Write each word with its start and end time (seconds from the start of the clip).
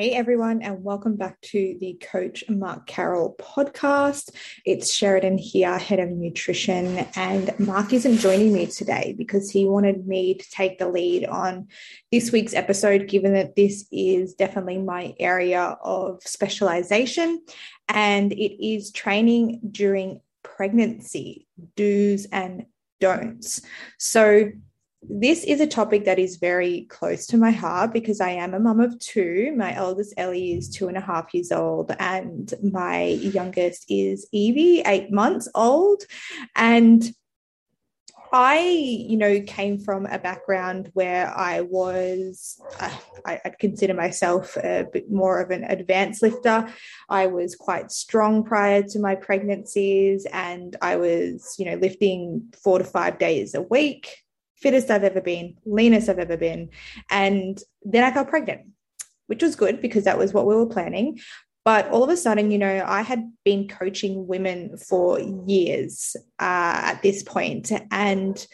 Hey 0.00 0.12
everyone, 0.12 0.62
and 0.62 0.82
welcome 0.82 1.16
back 1.16 1.38
to 1.42 1.76
the 1.78 1.92
Coach 2.00 2.42
Mark 2.48 2.86
Carroll 2.86 3.36
podcast. 3.38 4.34
It's 4.64 4.90
Sheridan 4.90 5.36
here, 5.36 5.76
head 5.76 6.00
of 6.00 6.08
nutrition, 6.08 7.06
and 7.16 7.52
Mark 7.60 7.92
isn't 7.92 8.16
joining 8.16 8.50
me 8.50 8.64
today 8.64 9.14
because 9.18 9.50
he 9.50 9.66
wanted 9.66 10.06
me 10.06 10.32
to 10.32 10.50
take 10.52 10.78
the 10.78 10.88
lead 10.88 11.26
on 11.26 11.68
this 12.10 12.32
week's 12.32 12.54
episode, 12.54 13.08
given 13.08 13.34
that 13.34 13.56
this 13.56 13.84
is 13.92 14.32
definitely 14.32 14.78
my 14.78 15.12
area 15.20 15.76
of 15.84 16.22
specialization 16.22 17.44
and 17.86 18.32
it 18.32 18.66
is 18.66 18.92
training 18.92 19.60
during 19.70 20.22
pregnancy, 20.42 21.46
do's 21.76 22.24
and 22.32 22.64
don'ts. 23.00 23.60
So, 23.98 24.50
this 25.02 25.44
is 25.44 25.60
a 25.60 25.66
topic 25.66 26.04
that 26.04 26.18
is 26.18 26.36
very 26.36 26.82
close 26.90 27.26
to 27.28 27.38
my 27.38 27.50
heart 27.50 27.92
because 27.92 28.20
I 28.20 28.30
am 28.30 28.52
a 28.52 28.60
mum 28.60 28.80
of 28.80 28.98
two. 28.98 29.54
My 29.56 29.74
eldest 29.74 30.12
Ellie 30.16 30.52
is 30.52 30.68
two 30.68 30.88
and 30.88 30.96
a 30.96 31.00
half 31.00 31.32
years 31.32 31.50
old, 31.50 31.94
and 31.98 32.52
my 32.62 33.04
youngest 33.04 33.86
is 33.88 34.28
Evie, 34.30 34.80
eight 34.80 35.10
months 35.10 35.48
old. 35.54 36.02
And 36.54 37.10
I, 38.32 38.60
you 38.60 39.16
know, 39.16 39.40
came 39.40 39.78
from 39.78 40.06
a 40.06 40.18
background 40.18 40.90
where 40.92 41.28
I 41.36 41.62
was, 41.62 42.60
I, 43.24 43.40
would 43.44 43.58
consider 43.58 43.94
myself 43.94 44.56
a 44.58 44.86
bit 44.92 45.10
more 45.10 45.40
of 45.40 45.50
an 45.50 45.64
advanced 45.64 46.22
lifter. 46.22 46.68
I 47.08 47.26
was 47.26 47.56
quite 47.56 47.90
strong 47.90 48.44
prior 48.44 48.82
to 48.82 48.98
my 49.00 49.14
pregnancies, 49.14 50.26
and 50.30 50.76
I 50.82 50.96
was, 50.96 51.56
you 51.58 51.64
know, 51.64 51.76
lifting 51.76 52.52
four 52.62 52.78
to 52.78 52.84
five 52.84 53.18
days 53.18 53.54
a 53.54 53.62
week 53.62 54.24
fittest 54.60 54.90
I've 54.90 55.04
ever 55.04 55.20
been, 55.20 55.56
leanest 55.64 56.08
I've 56.08 56.18
ever 56.18 56.36
been. 56.36 56.70
And 57.10 57.60
then 57.82 58.04
I 58.04 58.10
got 58.10 58.28
pregnant, 58.28 58.66
which 59.26 59.42
was 59.42 59.56
good 59.56 59.80
because 59.80 60.04
that 60.04 60.18
was 60.18 60.32
what 60.32 60.46
we 60.46 60.54
were 60.54 60.66
planning. 60.66 61.20
But 61.64 61.88
all 61.90 62.02
of 62.02 62.10
a 62.10 62.16
sudden, 62.16 62.50
you 62.50 62.58
know, 62.58 62.84
I 62.86 63.02
had 63.02 63.30
been 63.44 63.68
coaching 63.68 64.26
women 64.26 64.76
for 64.78 65.20
years 65.20 66.16
uh, 66.38 66.80
at 66.84 67.02
this 67.02 67.22
point, 67.22 67.70
and 67.90 68.46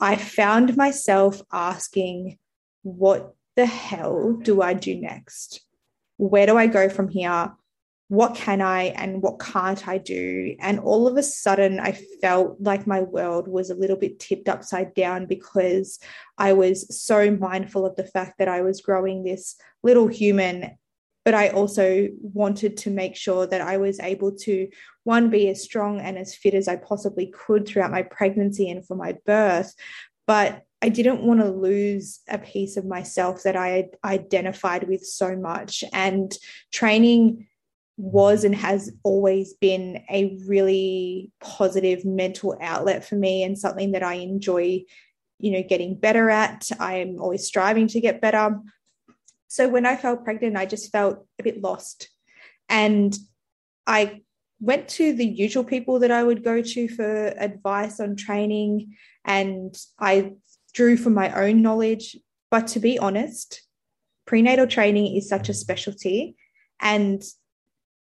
I 0.00 0.16
found 0.16 0.76
myself 0.76 1.40
asking, 1.52 2.38
what 2.82 3.34
the 3.54 3.66
hell 3.66 4.32
do 4.32 4.60
I 4.60 4.74
do 4.74 4.96
next? 4.96 5.60
Where 6.16 6.46
do 6.46 6.56
I 6.56 6.66
go 6.66 6.88
from 6.88 7.08
here? 7.08 7.52
What 8.08 8.34
can 8.34 8.62
I 8.62 8.84
and 8.84 9.22
what 9.22 9.38
can't 9.38 9.86
I 9.86 9.98
do? 9.98 10.56
And 10.60 10.80
all 10.80 11.06
of 11.06 11.18
a 11.18 11.22
sudden, 11.22 11.78
I 11.78 11.92
felt 12.22 12.56
like 12.58 12.86
my 12.86 13.02
world 13.02 13.48
was 13.48 13.68
a 13.68 13.74
little 13.74 13.96
bit 13.96 14.18
tipped 14.18 14.48
upside 14.48 14.94
down 14.94 15.26
because 15.26 15.98
I 16.38 16.54
was 16.54 17.02
so 17.04 17.30
mindful 17.30 17.84
of 17.84 17.96
the 17.96 18.06
fact 18.06 18.38
that 18.38 18.48
I 18.48 18.62
was 18.62 18.80
growing 18.80 19.22
this 19.22 19.56
little 19.82 20.08
human. 20.08 20.78
But 21.26 21.34
I 21.34 21.48
also 21.48 22.08
wanted 22.22 22.78
to 22.78 22.90
make 22.90 23.14
sure 23.14 23.46
that 23.46 23.60
I 23.60 23.76
was 23.76 24.00
able 24.00 24.34
to, 24.36 24.68
one, 25.04 25.28
be 25.28 25.50
as 25.50 25.62
strong 25.62 26.00
and 26.00 26.16
as 26.16 26.34
fit 26.34 26.54
as 26.54 26.66
I 26.66 26.76
possibly 26.76 27.26
could 27.26 27.68
throughout 27.68 27.90
my 27.90 28.02
pregnancy 28.02 28.70
and 28.70 28.86
for 28.86 28.96
my 28.96 29.16
birth. 29.26 29.74
But 30.26 30.62
I 30.80 30.88
didn't 30.88 31.22
want 31.22 31.40
to 31.40 31.50
lose 31.50 32.20
a 32.28 32.38
piece 32.38 32.78
of 32.78 32.86
myself 32.86 33.42
that 33.42 33.56
I 33.56 33.88
identified 34.02 34.88
with 34.88 35.04
so 35.04 35.36
much. 35.36 35.84
And 35.92 36.32
training 36.72 37.48
was 37.98 38.44
and 38.44 38.54
has 38.54 38.92
always 39.02 39.54
been 39.54 40.02
a 40.08 40.38
really 40.46 41.32
positive 41.40 42.04
mental 42.04 42.56
outlet 42.60 43.04
for 43.04 43.16
me 43.16 43.42
and 43.42 43.58
something 43.58 43.92
that 43.92 44.04
I 44.04 44.14
enjoy, 44.14 44.84
you 45.40 45.50
know, 45.50 45.64
getting 45.68 45.98
better 45.98 46.30
at. 46.30 46.70
I'm 46.78 47.20
always 47.20 47.44
striving 47.44 47.88
to 47.88 48.00
get 48.00 48.20
better. 48.20 48.60
So 49.48 49.68
when 49.68 49.84
I 49.84 49.96
felt 49.96 50.24
pregnant, 50.24 50.56
I 50.56 50.64
just 50.64 50.92
felt 50.92 51.26
a 51.40 51.42
bit 51.42 51.60
lost. 51.60 52.08
And 52.68 53.16
I 53.84 54.20
went 54.60 54.88
to 54.90 55.12
the 55.12 55.26
usual 55.26 55.64
people 55.64 55.98
that 55.98 56.12
I 56.12 56.22
would 56.22 56.44
go 56.44 56.62
to 56.62 56.88
for 56.88 57.28
advice 57.38 57.98
on 57.98 58.14
training 58.14 58.96
and 59.24 59.76
I 59.98 60.34
drew 60.72 60.96
from 60.96 61.14
my 61.14 61.32
own 61.32 61.62
knowledge. 61.62 62.16
But 62.50 62.68
to 62.68 62.80
be 62.80 62.96
honest, 62.98 63.62
prenatal 64.24 64.68
training 64.68 65.16
is 65.16 65.28
such 65.28 65.48
a 65.48 65.54
specialty 65.54 66.36
and 66.80 67.22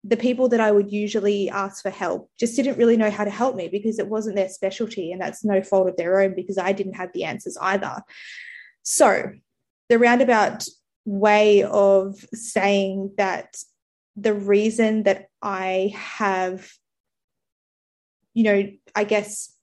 the 0.03 0.17
people 0.17 0.49
that 0.49 0.61
I 0.61 0.71
would 0.71 0.91
usually 0.91 1.51
ask 1.51 1.83
for 1.83 1.91
help 1.91 2.31
just 2.39 2.57
didn't 2.57 2.79
really 2.79 2.97
know 2.97 3.11
how 3.11 3.25
to 3.25 3.31
help 3.31 3.55
me 3.55 3.69
because 3.69 3.99
it 3.99 4.09
wasn't 4.09 4.37
their 4.37 4.49
specialty. 4.49 5.13
And 5.13 5.21
that's 5.21 5.45
no 5.45 5.63
fault 5.63 5.89
of 5.89 5.97
their 5.97 6.21
own 6.21 6.35
because 6.35 6.57
I 6.57 6.73
didn't 6.73 6.95
have 6.95 7.13
the 7.13 7.25
answers 7.25 7.59
either. 7.61 8.03
So, 8.83 9.33
the 9.89 9.99
roundabout 9.99 10.65
way 11.05 11.65
of 11.65 12.25
saying 12.33 13.13
that 13.19 13.57
the 14.17 14.33
reason 14.33 15.03
that 15.03 15.27
I 15.43 15.93
have, 15.95 16.71
you 18.33 18.45
know, 18.45 18.71
I 18.95 19.05
guess 19.05 19.55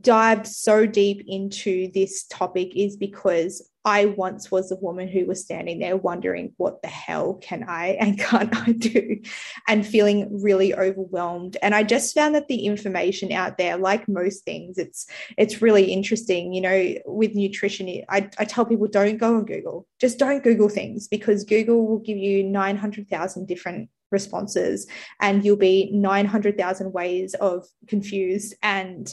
dived 0.00 0.46
so 0.46 0.86
deep 0.86 1.24
into 1.26 1.90
this 1.92 2.24
topic 2.26 2.74
is 2.74 2.96
because 2.96 3.68
I 3.84 4.06
once 4.06 4.50
was 4.50 4.70
a 4.70 4.76
woman 4.76 5.08
who 5.08 5.26
was 5.26 5.42
standing 5.42 5.78
there 5.80 5.96
wondering 5.96 6.52
what 6.56 6.82
the 6.82 6.88
hell 6.88 7.34
can 7.34 7.64
I 7.68 7.88
and 8.00 8.18
can't 8.18 8.54
I 8.56 8.72
do? 8.72 9.20
and 9.68 9.86
feeling 9.86 10.28
really 10.42 10.74
overwhelmed. 10.74 11.56
And 11.62 11.74
I 11.74 11.82
just 11.82 12.14
found 12.14 12.34
that 12.34 12.48
the 12.48 12.66
information 12.66 13.32
out 13.32 13.58
there 13.58 13.76
like 13.76 14.08
most 14.08 14.44
things 14.44 14.78
it's 14.78 15.06
it's 15.36 15.62
really 15.62 15.92
interesting. 15.92 16.52
You 16.52 16.60
know 16.60 16.94
with 17.06 17.34
nutrition 17.34 18.02
I, 18.08 18.30
I 18.38 18.44
tell 18.44 18.64
people 18.64 18.86
don't 18.86 19.18
go 19.18 19.36
on 19.36 19.44
Google. 19.44 19.86
Just 20.00 20.18
don't 20.18 20.44
Google 20.44 20.68
things 20.68 21.08
because 21.08 21.44
Google 21.44 21.86
will 21.86 21.98
give 21.98 22.18
you 22.18 22.44
900,000 22.44 23.46
different 23.46 23.88
responses 24.10 24.86
and 25.20 25.44
you'll 25.44 25.56
be 25.56 25.90
900,000 25.92 26.92
ways 26.92 27.34
of 27.34 27.66
confused. 27.88 28.54
And 28.62 29.12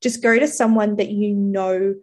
just 0.00 0.22
go 0.22 0.38
to 0.38 0.48
someone 0.48 0.96
that 0.96 1.10
you 1.10 1.34
know 1.34 1.94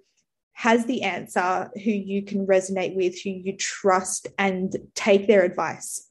has 0.55 0.85
the 0.85 1.03
answer, 1.03 1.69
who 1.75 1.91
you 1.91 2.23
can 2.23 2.47
resonate 2.47 2.95
with, 2.95 3.21
who 3.21 3.29
you 3.29 3.55
trust, 3.57 4.27
and 4.39 4.73
take 4.95 5.27
their 5.27 5.43
advice. 5.43 6.07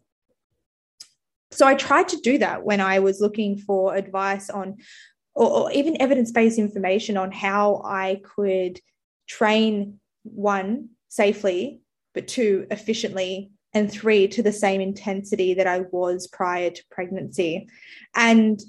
So 1.50 1.66
I 1.66 1.74
tried 1.74 2.08
to 2.08 2.18
do 2.18 2.36
that 2.38 2.62
when 2.62 2.80
I 2.80 2.98
was 2.98 3.22
looking 3.22 3.56
for 3.56 3.94
advice 3.94 4.50
on, 4.50 4.76
or, 5.34 5.50
or 5.50 5.72
even 5.72 6.00
evidence 6.00 6.30
based 6.30 6.58
information 6.58 7.16
on 7.16 7.32
how 7.32 7.80
I 7.86 8.20
could 8.22 8.80
train 9.26 9.98
one 10.24 10.90
safely, 11.08 11.80
but 12.12 12.28
two 12.28 12.66
efficiently, 12.70 13.50
and 13.72 13.90
three 13.90 14.28
to 14.28 14.42
the 14.42 14.52
same 14.52 14.82
intensity 14.82 15.54
that 15.54 15.66
I 15.66 15.80
was 15.90 16.28
prior 16.28 16.70
to 16.70 16.84
pregnancy. 16.90 17.66
And 18.14 18.60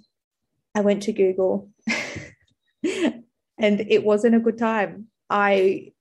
I 0.74 0.82
went 0.82 1.04
to 1.04 1.12
Google 1.12 1.70
and 2.84 3.24
it 3.58 4.06
wasn't 4.06 4.36
a 4.36 4.40
good 4.40 4.58
time. 4.58 5.08
I 5.30 5.92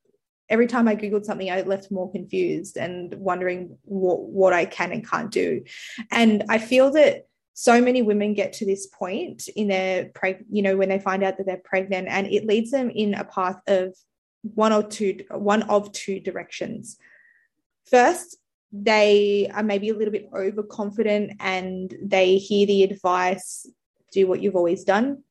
every 0.48 0.66
time 0.66 0.88
I 0.88 0.96
googled 0.96 1.24
something, 1.24 1.50
I 1.50 1.62
left 1.62 1.90
more 1.90 2.10
confused 2.10 2.76
and 2.76 3.14
wondering 3.14 3.78
what 3.82 4.22
what 4.22 4.52
I 4.52 4.64
can 4.64 4.92
and 4.92 5.08
can't 5.08 5.30
do. 5.30 5.64
And 6.10 6.44
I 6.48 6.58
feel 6.58 6.90
that 6.92 7.26
so 7.54 7.80
many 7.80 8.02
women 8.02 8.34
get 8.34 8.52
to 8.54 8.66
this 8.66 8.86
point 8.86 9.48
in 9.48 9.68
their 9.68 10.06
preg- 10.06 10.44
you 10.50 10.62
know 10.62 10.76
when 10.76 10.88
they 10.88 10.98
find 10.98 11.22
out 11.22 11.38
that 11.38 11.46
they're 11.46 11.62
pregnant 11.64 12.08
and 12.08 12.26
it 12.26 12.46
leads 12.46 12.70
them 12.70 12.90
in 12.90 13.14
a 13.14 13.24
path 13.24 13.60
of 13.66 13.96
one 14.42 14.72
or 14.72 14.82
two 14.82 15.20
one 15.30 15.62
of 15.62 15.90
two 15.92 16.18
directions 16.20 16.98
first 17.86 18.36
they 18.72 19.48
are 19.54 19.62
maybe 19.62 19.88
a 19.88 19.94
little 19.94 20.10
bit 20.10 20.28
overconfident 20.34 21.30
and 21.38 21.94
they 22.02 22.36
hear 22.38 22.66
the 22.66 22.82
advice 22.82 23.70
do 24.10 24.26
what 24.26 24.42
you've 24.42 24.56
always 24.56 24.82
done 24.82 25.22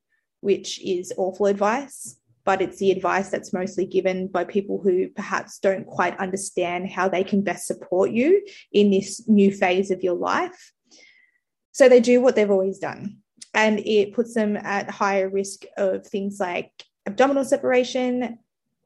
which 0.43 0.81
is 0.81 1.13
awful 1.15 1.45
advice, 1.45 2.17
but 2.45 2.61
it's 2.61 2.77
the 2.77 2.91
advice 2.91 3.29
that's 3.29 3.53
mostly 3.53 3.85
given 3.85 4.27
by 4.27 4.43
people 4.43 4.81
who 4.81 5.09
perhaps 5.09 5.59
don't 5.59 5.85
quite 5.85 6.17
understand 6.19 6.89
how 6.89 7.07
they 7.07 7.23
can 7.23 7.41
best 7.41 7.67
support 7.67 8.11
you 8.11 8.45
in 8.71 8.91
this 8.91 9.27
new 9.27 9.51
phase 9.51 9.91
of 9.91 10.03
your 10.03 10.15
life. 10.15 10.73
So 11.71 11.87
they 11.87 11.99
do 11.99 12.21
what 12.21 12.35
they've 12.35 12.51
always 12.51 12.79
done, 12.79 13.17
and 13.53 13.79
it 13.79 14.13
puts 14.13 14.33
them 14.33 14.57
at 14.57 14.89
higher 14.89 15.29
risk 15.29 15.63
of 15.77 16.05
things 16.05 16.39
like 16.39 16.71
abdominal 17.05 17.45
separation, 17.45 18.39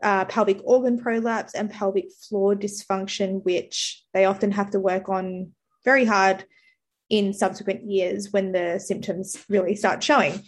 uh, 0.04 0.26
pelvic 0.26 0.60
organ 0.64 0.98
prolapse, 0.98 1.54
and 1.54 1.70
pelvic 1.70 2.12
floor 2.30 2.56
dysfunction, 2.56 3.44
which 3.44 4.04
they 4.14 4.26
often 4.26 4.52
have 4.52 4.72
to 4.72 4.80
work 4.80 5.10
on 5.10 5.52
very 5.84 6.06
hard 6.06 6.46
in 7.10 7.34
subsequent 7.34 7.90
years 7.90 8.32
when 8.32 8.52
the 8.52 8.80
symptoms 8.80 9.46
really 9.50 9.76
start 9.76 10.04
showing. 10.04 10.44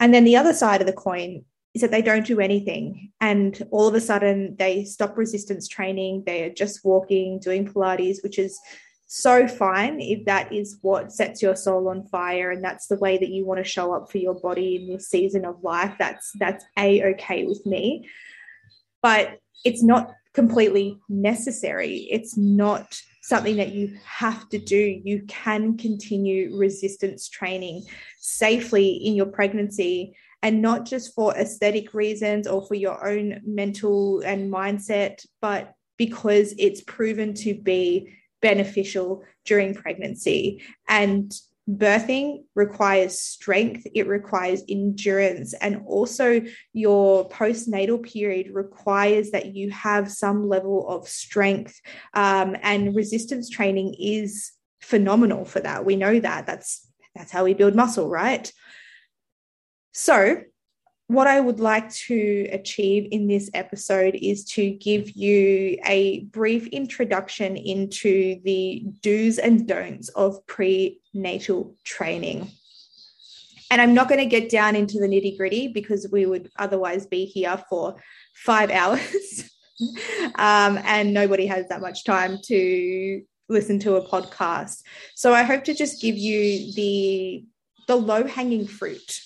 And 0.00 0.12
then 0.12 0.24
the 0.24 0.36
other 0.36 0.52
side 0.52 0.80
of 0.80 0.86
the 0.86 0.92
coin 0.92 1.44
is 1.74 1.80
that 1.80 1.90
they 1.90 2.02
don't 2.02 2.26
do 2.26 2.40
anything. 2.40 3.12
And 3.20 3.66
all 3.70 3.88
of 3.88 3.94
a 3.94 4.00
sudden, 4.00 4.56
they 4.58 4.84
stop 4.84 5.16
resistance 5.16 5.68
training. 5.68 6.24
They 6.26 6.44
are 6.44 6.52
just 6.52 6.84
walking, 6.84 7.38
doing 7.38 7.66
Pilates, 7.66 8.22
which 8.22 8.38
is 8.38 8.58
so 9.06 9.46
fine 9.46 10.00
if 10.00 10.24
that 10.24 10.52
is 10.52 10.78
what 10.80 11.12
sets 11.12 11.42
your 11.42 11.54
soul 11.54 11.88
on 11.88 12.06
fire 12.06 12.50
and 12.50 12.64
that's 12.64 12.86
the 12.86 12.96
way 12.96 13.18
that 13.18 13.28
you 13.28 13.44
want 13.44 13.58
to 13.58 13.64
show 13.64 13.92
up 13.92 14.10
for 14.10 14.16
your 14.16 14.32
body 14.32 14.76
in 14.76 14.88
this 14.90 15.06
season 15.06 15.44
of 15.44 15.62
life 15.62 15.94
that's 15.98 16.32
that's 16.38 16.64
a 16.78 17.04
okay 17.04 17.44
with 17.44 17.60
me 17.66 18.08
but 19.02 19.38
it's 19.66 19.82
not 19.82 20.14
completely 20.32 20.98
necessary 21.10 22.08
it's 22.10 22.38
not 22.38 23.02
something 23.22 23.56
that 23.56 23.72
you 23.72 23.96
have 24.04 24.48
to 24.48 24.58
do. 24.58 25.00
You 25.04 25.22
can 25.28 25.78
continue 25.78 26.56
resistance 26.56 27.28
training 27.28 27.84
safely 28.18 28.90
in 28.90 29.14
your 29.14 29.26
pregnancy 29.26 30.16
and 30.42 30.60
not 30.60 30.84
just 30.84 31.14
for 31.14 31.34
aesthetic 31.34 31.94
reasons 31.94 32.46
or 32.46 32.66
for 32.66 32.74
your 32.74 33.08
own 33.08 33.40
mental 33.44 34.20
and 34.20 34.52
mindset, 34.52 35.24
but 35.40 35.74
because 35.96 36.54
it's 36.58 36.80
proven 36.82 37.34
to 37.34 37.54
be 37.54 38.12
beneficial 38.40 39.22
during 39.44 39.74
pregnancy. 39.74 40.62
And 40.88 41.32
birthing 41.70 42.42
requires 42.56 43.20
strength, 43.20 43.86
it 43.94 44.08
requires 44.08 44.62
endurance, 44.68 45.54
and 45.54 45.82
also 45.86 46.42
your 46.72 47.28
postnatal 47.28 48.02
period 48.02 48.48
requires 48.52 49.30
that 49.30 49.54
you 49.54 49.70
have 49.70 50.10
some 50.10 50.48
level 50.48 50.88
of 50.88 51.08
strength. 51.08 51.80
Um, 52.14 52.56
and 52.62 52.96
resistance 52.96 53.48
training 53.48 53.94
is 53.98 54.52
phenomenal 54.80 55.44
for 55.44 55.60
that. 55.60 55.84
We 55.84 55.96
know 55.96 56.18
that. 56.18 56.46
That's 56.46 56.88
that's 57.14 57.30
how 57.30 57.44
we 57.44 57.54
build 57.54 57.74
muscle, 57.74 58.08
right? 58.08 58.50
So, 59.92 60.42
what 61.08 61.26
I 61.26 61.40
would 61.40 61.60
like 61.60 61.92
to 62.06 62.48
achieve 62.52 63.08
in 63.10 63.28
this 63.28 63.50
episode 63.52 64.14
is 64.14 64.44
to 64.46 64.70
give 64.70 65.10
you 65.10 65.78
a 65.84 66.20
brief 66.24 66.66
introduction 66.68 67.56
into 67.56 68.40
the 68.44 68.86
do's 69.02 69.38
and 69.38 69.68
don'ts 69.68 70.08
of 70.10 70.46
prenatal 70.46 71.76
training. 71.84 72.50
And 73.70 73.82
I'm 73.82 73.92
not 73.92 74.08
going 74.08 74.20
to 74.20 74.26
get 74.26 74.50
down 74.50 74.74
into 74.74 74.98
the 75.00 75.06
nitty 75.06 75.36
gritty 75.36 75.68
because 75.68 76.08
we 76.10 76.24
would 76.24 76.50
otherwise 76.58 77.06
be 77.06 77.26
here 77.26 77.62
for 77.68 77.96
five 78.34 78.70
hours. 78.80 79.50
um, 80.36 80.78
and 80.84 81.12
nobody 81.12 81.46
has 81.46 81.68
that 81.68 81.82
much 81.82 82.04
time 82.04 82.38
to 82.44 83.22
listen 83.50 83.78
to 83.80 83.96
a 83.96 84.08
podcast. 84.08 84.82
So 85.14 85.34
I 85.34 85.42
hope 85.42 85.64
to 85.64 85.74
just 85.74 86.00
give 86.00 86.16
you 86.16 86.72
the 86.74 87.44
the 87.88 87.96
low 87.96 88.26
hanging 88.26 88.66
fruit 88.66 89.20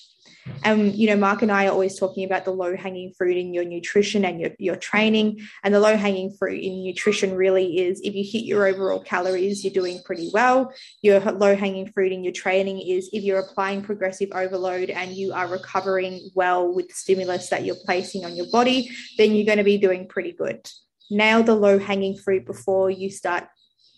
and 0.65 0.95
you 0.95 1.07
know, 1.09 1.17
Mark 1.17 1.43
and 1.43 1.53
I 1.53 1.67
are 1.67 1.73
always 1.73 1.99
talking 1.99 2.25
about 2.25 2.45
the 2.45 2.51
low 2.51 2.77
hanging 2.77 3.13
fruit 3.17 3.37
in 3.37 3.55
your 3.55 3.65
nutrition 3.65 4.25
and 4.25 4.41
your, 4.41 4.51
your 4.59 4.77
training. 4.77 5.41
And 5.63 5.75
the 5.75 5.81
low 5.81 5.97
hanging 5.97 6.35
fruit 6.39 6.63
in 6.63 6.83
nutrition 6.83 7.35
really 7.35 7.79
is 7.79 8.01
if 8.03 8.15
you 8.15 8.25
hit 8.25 8.45
your 8.45 8.67
overall 8.67 9.01
calories, 9.01 9.65
you're 9.65 9.73
doing 9.73 10.01
pretty 10.05 10.31
well. 10.33 10.73
Your 11.03 11.21
low 11.21 11.57
hanging 11.57 11.91
fruit 11.93 12.13
in 12.13 12.25
your 12.25 12.33
training 12.33 12.81
is 12.81 13.11
if 13.13 13.23
you're 13.23 13.41
applying 13.41 13.83
progressive 13.83 14.31
overload 14.33 14.91
and 14.91 15.13
you 15.13 15.33
are 15.33 15.49
recovering 15.49 16.31
well 16.35 16.73
with 16.73 16.89
the 16.89 16.95
stimulus 16.95 17.49
that 17.51 17.65
you're 17.65 17.77
placing 17.85 18.25
on 18.25 18.37
your 18.37 18.51
body, 18.51 18.91
then 19.19 19.33
you're 19.35 19.47
going 19.47 19.59
to 19.59 19.65
be 19.65 19.79
doing 19.79 20.09
pretty 20.09 20.33
good. 20.33 20.69
Nail 21.11 21.43
the 21.43 21.55
low 21.55 21.79
hanging 21.79 22.17
fruit 22.17 22.47
before 22.47 22.91
you 22.91 23.11
start 23.11 23.45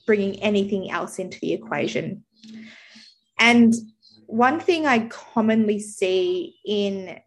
bringing 0.06 0.43
anything 0.43 0.91
else 0.91 1.19
into 1.19 1.39
the 1.41 1.53
equation. 1.53 2.25
And 3.39 3.75
one 4.29 4.61
thing 4.61 4.87
I 4.87 5.07
commonly 5.09 5.81
see 5.81 6.57
in 6.65 7.19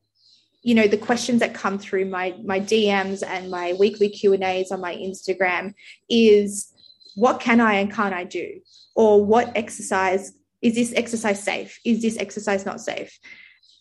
you 0.61 0.75
know 0.75 0.87
the 0.87 0.97
questions 0.97 1.39
that 1.39 1.55
come 1.55 1.79
through 1.79 2.05
my 2.05 2.35
my 2.45 2.59
DMs 2.59 3.23
and 3.25 3.49
my 3.49 3.73
weekly 3.73 4.07
Q 4.07 4.33
and 4.33 4.43
A's 4.43 4.71
on 4.71 4.79
my 4.79 4.95
Instagram 4.95 5.73
is 6.09 6.71
what 7.15 7.39
can 7.39 7.59
I 7.59 7.73
and 7.73 7.91
can't 7.91 8.13
I 8.13 8.23
do, 8.23 8.61
or 8.95 9.25
what 9.25 9.51
exercise 9.57 10.33
is 10.61 10.75
this 10.75 10.93
exercise 10.95 11.41
safe? 11.43 11.79
Is 11.83 12.03
this 12.03 12.17
exercise 12.17 12.67
not 12.67 12.79
safe? 12.79 13.19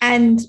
And 0.00 0.40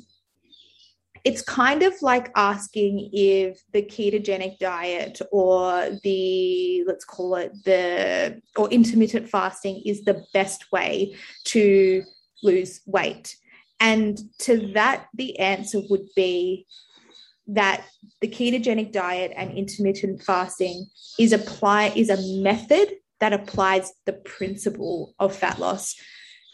it's 1.25 1.41
kind 1.41 1.83
of 1.83 2.01
like 2.01 2.31
asking 2.37 3.09
if 3.11 3.61
the 3.73 3.83
ketogenic 3.83 4.57
diet 4.59 5.21
or 5.31 5.89
the 6.03 6.85
let's 6.87 7.03
call 7.03 7.35
it 7.35 7.51
the 7.65 8.41
or 8.55 8.69
intermittent 8.69 9.27
fasting 9.27 9.81
is 9.85 10.05
the 10.05 10.23
best 10.33 10.71
way 10.71 11.13
to 11.43 12.03
lose 12.43 12.81
weight. 12.85 13.35
And 13.79 14.19
to 14.39 14.71
that, 14.73 15.07
the 15.13 15.39
answer 15.39 15.81
would 15.89 16.07
be 16.15 16.67
that 17.47 17.85
the 18.21 18.27
ketogenic 18.27 18.91
diet 18.91 19.33
and 19.35 19.57
intermittent 19.57 20.21
fasting 20.23 20.85
is 21.19 21.33
apply 21.33 21.91
is 21.95 22.09
a 22.09 22.41
method 22.41 22.93
that 23.19 23.33
applies 23.33 23.91
the 24.05 24.13
principle 24.13 25.13
of 25.19 25.35
fat 25.35 25.59
loss. 25.59 25.95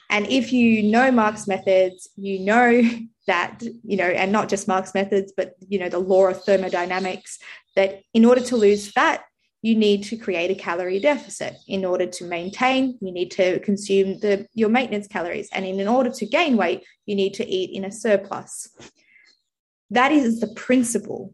And 0.09 0.25
if 0.27 0.53
you 0.53 0.83
know 0.83 1.11
Mark's 1.11 1.47
methods, 1.47 2.09
you 2.15 2.39
know 2.39 2.81
that, 3.27 3.61
you 3.83 3.97
know, 3.97 4.05
and 4.05 4.31
not 4.31 4.49
just 4.49 4.67
Mark's 4.67 4.93
methods, 4.93 5.33
but, 5.35 5.55
you 5.67 5.79
know, 5.79 5.89
the 5.89 5.99
law 5.99 6.27
of 6.27 6.43
thermodynamics, 6.43 7.39
that 7.75 8.01
in 8.13 8.23
order 8.25 8.41
to 8.41 8.55
lose 8.55 8.89
fat, 8.89 9.23
you 9.67 9.75
need 9.75 10.01
to 10.01 10.15
create 10.15 10.49
a 10.49 10.55
calorie 10.55 10.99
deficit. 10.99 11.57
In 11.67 11.83
order 11.83 12.05
to 12.05 12.23
maintain, 12.23 12.97
you 13.01 13.11
need 13.11 13.31
to 13.31 13.59
consume 13.59 14.17
the, 14.19 14.47
your 14.53 14.69
maintenance 14.69 15.07
calories. 15.07 15.49
And 15.51 15.65
in 15.65 15.85
order 15.89 16.09
to 16.09 16.25
gain 16.25 16.55
weight, 16.55 16.85
you 17.05 17.15
need 17.15 17.33
to 17.33 17.45
eat 17.45 17.71
in 17.75 17.83
a 17.83 17.91
surplus. 17.91 18.69
That 19.89 20.13
is 20.13 20.39
the 20.39 20.47
principle. 20.47 21.33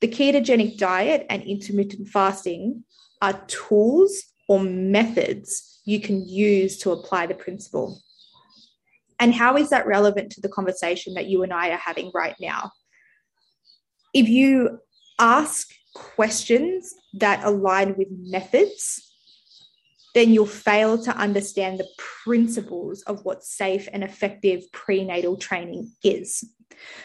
The 0.00 0.08
ketogenic 0.08 0.76
diet 0.76 1.24
and 1.30 1.44
intermittent 1.44 2.08
fasting 2.08 2.82
are 3.22 3.40
tools 3.46 4.12
or 4.48 4.58
methods 4.58 5.80
you 5.84 6.00
can 6.00 6.28
use 6.28 6.78
to 6.78 6.90
apply 6.90 7.26
the 7.26 7.34
principle. 7.34 8.00
And 9.20 9.32
how 9.32 9.56
is 9.56 9.70
that 9.70 9.86
relevant 9.86 10.32
to 10.32 10.40
the 10.40 10.48
conversation 10.48 11.14
that 11.14 11.26
you 11.26 11.44
and 11.44 11.52
I 11.52 11.68
are 11.68 11.76
having 11.76 12.10
right 12.12 12.34
now? 12.40 12.72
If 14.12 14.28
you 14.28 14.80
ask 15.20 15.68
questions 15.94 16.94
that 17.14 17.44
align 17.44 17.96
with 17.96 18.08
methods, 18.10 19.06
then 20.14 20.32
you'll 20.32 20.46
fail 20.46 21.02
to 21.02 21.16
understand 21.16 21.78
the 21.78 21.88
principles 22.24 23.02
of 23.02 23.24
what 23.24 23.44
safe 23.44 23.88
and 23.92 24.02
effective 24.02 24.62
prenatal 24.72 25.36
training 25.36 25.92
is. 26.02 26.44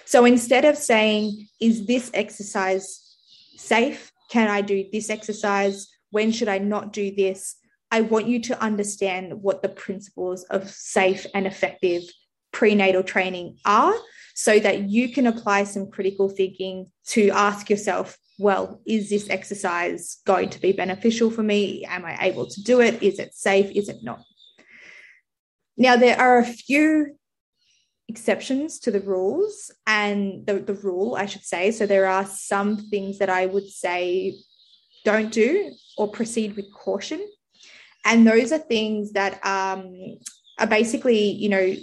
So 0.05 0.25
instead 0.25 0.65
of 0.65 0.77
saying, 0.77 1.47
is 1.59 1.85
this 1.85 2.09
exercise 2.13 3.15
safe? 3.57 4.11
Can 4.29 4.49
I 4.49 4.61
do 4.61 4.85
this 4.91 5.09
exercise? 5.09 5.87
When 6.11 6.31
should 6.31 6.47
I 6.47 6.57
not 6.57 6.93
do 6.93 7.13
this? 7.13 7.57
I 7.91 8.01
want 8.01 8.27
you 8.27 8.41
to 8.41 8.61
understand 8.61 9.41
what 9.41 9.61
the 9.61 9.69
principles 9.69 10.43
of 10.45 10.69
safe 10.69 11.25
and 11.33 11.45
effective 11.45 12.03
prenatal 12.51 13.03
training 13.03 13.57
are 13.65 13.93
so 14.33 14.59
that 14.59 14.89
you 14.89 15.13
can 15.13 15.27
apply 15.27 15.63
some 15.63 15.91
critical 15.91 16.29
thinking 16.29 16.87
to 17.07 17.29
ask 17.31 17.69
yourself 17.69 18.17
well, 18.37 18.81
is 18.85 19.09
this 19.09 19.29
exercise 19.29 20.17
going 20.25 20.49
to 20.49 20.59
be 20.59 20.71
beneficial 20.71 21.31
for 21.31 21.43
me? 21.43 21.85
Am 21.85 22.05
I 22.05 22.17
able 22.21 22.47
to 22.47 22.63
do 22.63 22.81
it? 22.81 23.01
Is 23.01 23.19
it 23.19 23.33
safe? 23.33 23.71
Is 23.75 23.89
it 23.89 24.03
not? 24.03 24.23
Now, 25.77 25.95
there 25.95 26.19
are 26.19 26.39
a 26.39 26.45
few 26.45 27.17
exceptions 28.07 28.79
to 28.79 28.91
the 28.91 28.99
rules 28.99 29.71
and 29.87 30.45
the, 30.45 30.59
the 30.59 30.73
rule, 30.73 31.15
I 31.15 31.25
should 31.25 31.43
say. 31.43 31.71
So, 31.71 31.85
there 31.85 32.07
are 32.07 32.25
some 32.25 32.77
things 32.77 33.19
that 33.19 33.29
I 33.29 33.45
would 33.45 33.67
say 33.67 34.35
don't 35.03 35.31
do 35.31 35.71
or 35.97 36.09
proceed 36.09 36.55
with 36.55 36.73
caution. 36.73 37.25
And 38.03 38.27
those 38.27 38.51
are 38.51 38.57
things 38.57 39.13
that 39.13 39.33
um, 39.45 40.17
are 40.59 40.67
basically, 40.67 41.31
you 41.31 41.49
know, 41.49 41.73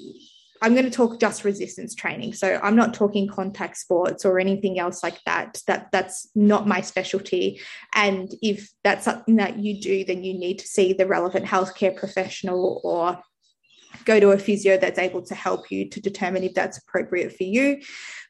I'm 0.62 0.74
going 0.74 0.84
to 0.84 0.90
talk 0.90 1.20
just 1.20 1.44
resistance 1.44 1.94
training. 1.94 2.34
So 2.34 2.60
I'm 2.62 2.76
not 2.76 2.94
talking 2.94 3.26
contact 3.26 3.76
sports 3.76 4.24
or 4.24 4.38
anything 4.38 4.78
else 4.78 5.02
like 5.02 5.20
that. 5.26 5.60
That 5.66 5.88
that's 5.90 6.28
not 6.36 6.68
my 6.68 6.80
specialty. 6.80 7.60
And 7.94 8.32
if 8.40 8.70
that's 8.84 9.04
something 9.04 9.36
that 9.36 9.58
you 9.58 9.80
do, 9.80 10.04
then 10.04 10.22
you 10.22 10.34
need 10.38 10.60
to 10.60 10.66
see 10.66 10.92
the 10.92 11.06
relevant 11.06 11.46
healthcare 11.46 11.96
professional 11.96 12.80
or 12.84 13.18
go 14.04 14.20
to 14.20 14.30
a 14.30 14.38
physio 14.38 14.78
that's 14.78 14.98
able 14.98 15.22
to 15.22 15.34
help 15.34 15.70
you 15.70 15.90
to 15.90 16.00
determine 16.00 16.44
if 16.44 16.54
that's 16.54 16.78
appropriate 16.78 17.36
for 17.36 17.44
you. 17.44 17.82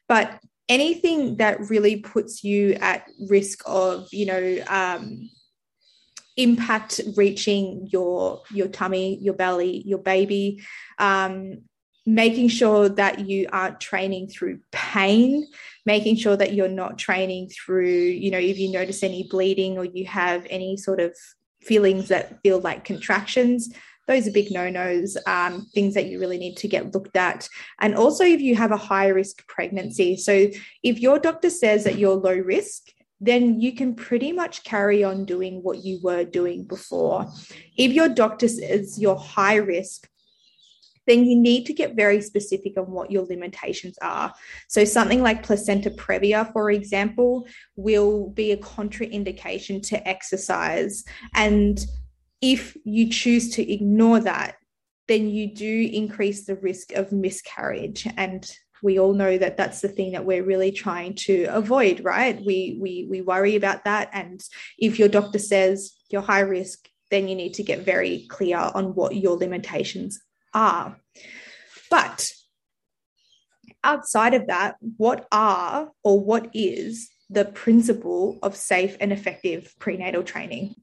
But 0.09 0.39
anything 0.67 1.37
that 1.37 1.69
really 1.69 1.97
puts 1.97 2.43
you 2.43 2.73
at 2.81 3.07
risk 3.29 3.61
of, 3.67 4.07
you 4.11 4.25
know, 4.25 4.63
um, 4.67 5.29
impact 6.35 6.99
reaching 7.15 7.87
your 7.91 8.41
your 8.49 8.67
tummy 8.67 9.19
your 9.21 9.35
belly 9.35 9.83
your 9.85 9.99
baby 9.99 10.63
um, 10.97 11.59
making 12.05 12.49
sure 12.49 12.89
that 12.89 13.19
you 13.27 13.47
aren't 13.51 13.79
training 13.79 14.27
through 14.27 14.59
pain 14.71 15.47
making 15.85 16.15
sure 16.15 16.35
that 16.35 16.53
you're 16.53 16.67
not 16.67 16.97
training 16.97 17.49
through 17.49 17.85
you 17.85 18.29
know 18.29 18.37
if 18.37 18.57
you 18.57 18.71
notice 18.71 19.03
any 19.03 19.27
bleeding 19.29 19.77
or 19.77 19.85
you 19.85 20.05
have 20.05 20.45
any 20.49 20.75
sort 20.75 20.99
of 20.99 21.15
feelings 21.61 22.09
that 22.09 22.41
feel 22.41 22.59
like 22.59 22.83
contractions 22.83 23.73
those 24.05 24.27
are 24.27 24.31
big 24.31 24.51
no-nos 24.51 25.15
um, 25.27 25.65
things 25.73 25.93
that 25.93 26.07
you 26.07 26.19
really 26.19 26.37
need 26.37 26.57
to 26.57 26.67
get 26.67 26.93
looked 26.93 27.15
at 27.15 27.47
and 27.79 27.95
also 27.95 28.25
if 28.25 28.41
you 28.41 28.55
have 28.55 28.71
a 28.71 28.77
high 28.77 29.07
risk 29.07 29.47
pregnancy 29.47 30.17
so 30.17 30.49
if 30.83 30.99
your 30.99 31.17
doctor 31.19 31.49
says 31.49 31.85
that 31.85 31.97
you're 31.97 32.15
low 32.15 32.35
risk 32.35 32.89
then 33.23 33.61
you 33.61 33.73
can 33.73 33.95
pretty 33.95 34.33
much 34.33 34.65
carry 34.65 35.01
on 35.01 35.23
doing 35.23 35.63
what 35.63 35.81
you 35.81 35.97
were 36.03 36.25
doing 36.25 36.65
before. 36.65 37.25
If 37.77 37.93
your 37.93 38.09
doctor 38.09 38.49
says 38.49 38.99
you're 38.99 39.15
high 39.15 39.55
risk, 39.55 40.09
then 41.07 41.25
you 41.25 41.39
need 41.39 41.65
to 41.65 41.73
get 41.73 41.95
very 41.95 42.21
specific 42.21 42.77
on 42.77 42.89
what 42.91 43.11
your 43.11 43.25
limitations 43.25 43.97
are. 44.01 44.33
So, 44.67 44.85
something 44.85 45.21
like 45.21 45.43
placenta 45.43 45.91
previa, 45.91 46.51
for 46.53 46.71
example, 46.71 47.47
will 47.75 48.29
be 48.29 48.51
a 48.51 48.57
contraindication 48.57 49.85
to 49.87 50.07
exercise. 50.07 51.03
And 51.33 51.83
if 52.41 52.75
you 52.83 53.09
choose 53.09 53.51
to 53.55 53.71
ignore 53.71 54.19
that, 54.21 54.55
then 55.07 55.29
you 55.29 55.53
do 55.53 55.89
increase 55.91 56.45
the 56.45 56.55
risk 56.55 56.93
of 56.93 57.11
miscarriage 57.11 58.07
and 58.17 58.49
we 58.81 58.99
all 58.99 59.13
know 59.13 59.37
that 59.37 59.55
that's 59.55 59.79
the 59.79 59.87
thing 59.87 60.11
that 60.11 60.25
we're 60.25 60.43
really 60.43 60.71
trying 60.71 61.15
to 61.15 61.45
avoid 61.45 62.03
right 62.03 62.43
we 62.45 62.77
we 62.81 63.07
we 63.09 63.21
worry 63.21 63.55
about 63.55 63.83
that 63.85 64.09
and 64.13 64.41
if 64.77 64.99
your 64.99 65.07
doctor 65.07 65.39
says 65.39 65.93
you're 66.09 66.21
high 66.21 66.41
risk 66.41 66.89
then 67.11 67.27
you 67.27 67.35
need 67.35 67.53
to 67.53 67.63
get 67.63 67.85
very 67.85 68.25
clear 68.29 68.57
on 68.57 68.95
what 68.95 69.15
your 69.15 69.37
limitations 69.37 70.21
are 70.53 70.97
but 71.89 72.31
outside 73.83 74.33
of 74.33 74.47
that 74.47 74.75
what 74.97 75.27
are 75.31 75.89
or 76.03 76.19
what 76.19 76.49
is 76.53 77.09
the 77.29 77.45
principle 77.45 78.39
of 78.43 78.55
safe 78.55 78.95
and 78.99 79.11
effective 79.11 79.73
prenatal 79.79 80.23
training 80.23 80.75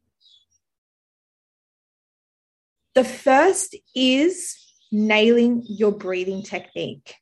the 2.94 3.04
first 3.04 3.76
is 3.94 4.56
nailing 4.92 5.62
your 5.68 5.92
breathing 5.92 6.42
technique. 6.42 7.14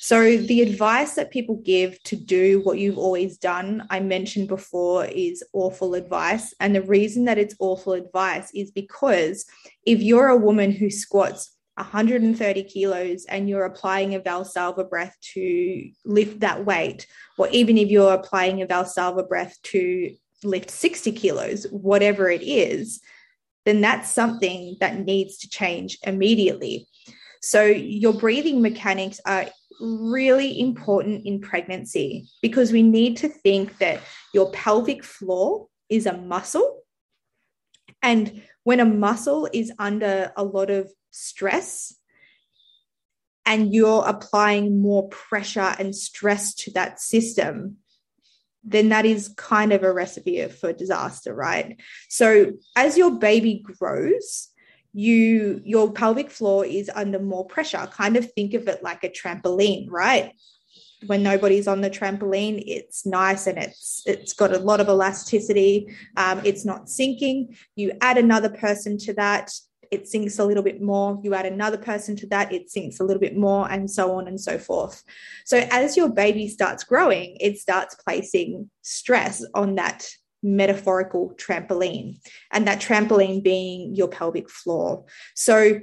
So, 0.00 0.36
the 0.36 0.62
advice 0.62 1.14
that 1.14 1.32
people 1.32 1.56
give 1.56 2.00
to 2.04 2.14
do 2.14 2.60
what 2.60 2.78
you've 2.78 2.98
always 2.98 3.36
done, 3.36 3.84
I 3.90 3.98
mentioned 3.98 4.46
before, 4.46 5.06
is 5.06 5.42
awful 5.52 5.94
advice. 5.94 6.54
And 6.60 6.74
the 6.74 6.82
reason 6.82 7.24
that 7.24 7.36
it's 7.36 7.56
awful 7.58 7.94
advice 7.94 8.52
is 8.54 8.70
because 8.70 9.44
if 9.84 10.00
you're 10.00 10.28
a 10.28 10.36
woman 10.36 10.70
who 10.70 10.88
squats 10.88 11.50
130 11.78 12.64
kilos 12.64 13.24
and 13.26 13.48
you're 13.48 13.64
applying 13.64 14.14
a 14.14 14.20
Valsalva 14.20 14.88
breath 14.88 15.16
to 15.34 15.90
lift 16.04 16.40
that 16.40 16.64
weight, 16.64 17.06
or 17.38 17.48
even 17.48 17.78
if 17.78 17.88
you're 17.88 18.12
applying 18.12 18.60
a 18.60 18.66
Valsalva 18.66 19.28
breath 19.28 19.56
to 19.64 20.14
lift 20.44 20.70
60 20.70 21.12
kilos, 21.12 21.66
whatever 21.70 22.28
it 22.28 22.42
is, 22.42 23.00
then 23.64 23.80
that's 23.80 24.10
something 24.10 24.76
that 24.80 25.04
needs 25.04 25.38
to 25.38 25.48
change 25.48 25.98
immediately. 26.04 26.86
So, 27.40 27.64
your 27.64 28.14
breathing 28.14 28.60
mechanics 28.60 29.20
are 29.24 29.46
really 29.80 30.60
important 30.60 31.24
in 31.24 31.40
pregnancy 31.40 32.28
because 32.42 32.72
we 32.72 32.82
need 32.82 33.16
to 33.18 33.28
think 33.28 33.78
that 33.78 34.00
your 34.34 34.50
pelvic 34.50 35.04
floor 35.04 35.68
is 35.88 36.06
a 36.06 36.16
muscle. 36.16 36.82
And 38.02 38.42
when 38.64 38.80
a 38.80 38.84
muscle 38.84 39.48
is 39.52 39.72
under 39.78 40.32
a 40.36 40.44
lot 40.44 40.70
of 40.70 40.90
stress, 41.10 41.94
and 43.46 43.72
you're 43.72 44.04
applying 44.06 44.80
more 44.80 45.08
pressure 45.08 45.74
and 45.78 45.96
stress 45.96 46.54
to 46.54 46.70
that 46.72 47.00
system, 47.00 47.78
then 48.62 48.90
that 48.90 49.06
is 49.06 49.32
kind 49.36 49.72
of 49.72 49.82
a 49.82 49.92
recipe 49.92 50.46
for 50.48 50.72
disaster, 50.72 51.34
right? 51.34 51.80
So 52.08 52.52
as 52.76 52.98
your 52.98 53.18
baby 53.18 53.64
grows, 53.64 54.48
you 54.92 55.60
your 55.64 55.92
pelvic 55.92 56.30
floor 56.30 56.64
is 56.64 56.90
under 56.94 57.18
more 57.18 57.46
pressure. 57.46 57.88
Kind 57.90 58.16
of 58.16 58.30
think 58.32 58.54
of 58.54 58.68
it 58.68 58.82
like 58.82 59.04
a 59.04 59.08
trampoline, 59.08 59.86
right? 59.88 60.32
When 61.06 61.22
nobody's 61.22 61.68
on 61.68 61.80
the 61.80 61.90
trampoline, 61.90 62.62
it's 62.66 63.06
nice 63.06 63.46
and 63.46 63.58
it's 63.58 64.02
it's 64.06 64.32
got 64.32 64.54
a 64.54 64.58
lot 64.58 64.80
of 64.80 64.88
elasticity. 64.88 65.94
Um, 66.16 66.42
it's 66.44 66.64
not 66.64 66.90
sinking. 66.90 67.56
You 67.76 67.92
add 68.00 68.18
another 68.18 68.50
person 68.50 68.98
to 68.98 69.14
that, 69.14 69.52
it 69.90 70.08
sinks 70.08 70.38
a 70.38 70.44
little 70.44 70.62
bit 70.62 70.80
more. 70.80 71.18
You 71.22 71.34
add 71.34 71.46
another 71.46 71.78
person 71.78 72.16
to 72.16 72.26
that, 72.28 72.52
it 72.52 72.70
sinks 72.70 73.00
a 73.00 73.04
little 73.04 73.20
bit 73.20 73.36
more, 73.36 73.70
and 73.70 73.90
so 73.90 74.12
on 74.16 74.28
and 74.28 74.40
so 74.40 74.58
forth. 74.58 75.02
So, 75.44 75.66
as 75.70 75.96
your 75.96 76.08
baby 76.08 76.48
starts 76.48 76.84
growing, 76.84 77.36
it 77.40 77.58
starts 77.58 77.94
placing 77.94 78.70
stress 78.82 79.44
on 79.54 79.76
that 79.76 80.08
metaphorical 80.42 81.34
trampoline, 81.36 82.18
and 82.52 82.66
that 82.66 82.80
trampoline 82.80 83.42
being 83.42 83.94
your 83.94 84.08
pelvic 84.08 84.50
floor. 84.50 85.04
So, 85.34 85.80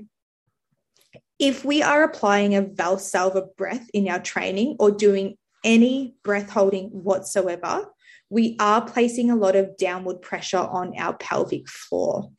if 1.37 1.65
we 1.65 1.83
are 1.83 2.03
applying 2.03 2.55
a 2.55 2.63
Valsalva 2.63 3.55
breath 3.57 3.89
in 3.93 4.07
our 4.07 4.19
training 4.19 4.77
or 4.79 4.91
doing 4.91 5.37
any 5.63 6.15
breath 6.23 6.49
holding 6.49 6.87
whatsoever, 6.89 7.87
we 8.29 8.55
are 8.59 8.85
placing 8.85 9.29
a 9.29 9.35
lot 9.35 9.55
of 9.55 9.77
downward 9.77 10.21
pressure 10.21 10.57
on 10.57 10.97
our 10.97 11.15
pelvic 11.15 11.67
floor. 11.67 12.31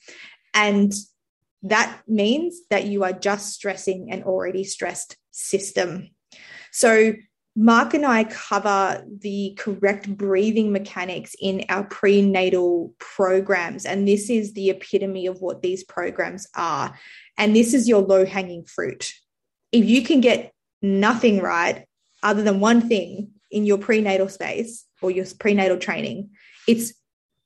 And 0.55 0.93
that 1.63 2.01
means 2.07 2.61
that 2.71 2.87
you 2.87 3.05
are 3.05 3.13
just 3.13 3.53
stressing 3.53 4.11
an 4.11 4.23
already 4.23 4.65
stressed 4.65 5.17
system. 5.31 6.11
So, 6.73 7.15
Mark 7.59 7.95
and 7.95 8.05
I 8.05 8.25
cover 8.25 9.03
the 9.23 9.55
correct 9.59 10.15
breathing 10.15 10.73
mechanics 10.73 11.35
in 11.41 11.65
our 11.71 11.85
prenatal 11.85 12.95
programs. 12.99 13.87
And 13.87 14.07
this 14.07 14.29
is 14.29 14.53
the 14.53 14.69
epitome 14.69 15.27
of 15.27 15.41
what 15.41 15.63
these 15.63 15.83
programs 15.83 16.47
are. 16.55 16.99
And 17.39 17.57
this 17.57 17.73
is 17.73 17.89
your 17.89 18.03
low 18.03 18.27
hanging 18.27 18.67
fruit. 18.67 19.11
If 19.73 19.87
you 19.87 20.03
can 20.03 20.21
get 20.21 20.53
nothing 20.83 21.41
right 21.41 21.87
other 22.23 22.43
than 22.43 22.61
one 22.61 22.89
thing 22.89 23.31
in 23.51 23.65
your 23.65 23.79
prenatal 23.79 24.29
space 24.29 24.85
or 25.01 25.11
your 25.11 25.25
prenatal 25.39 25.79
training, 25.79 26.31
it's 26.69 26.93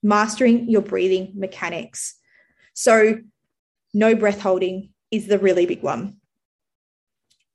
mastering 0.03 0.69
your 0.69 0.83
breathing 0.83 1.33
mechanics. 1.37 2.17
So, 2.75 3.21
no 3.93 4.15
breath 4.15 4.41
holding 4.41 4.91
is 5.11 5.27
the 5.27 5.39
really 5.39 5.67
big 5.67 5.83
one. 5.83 6.17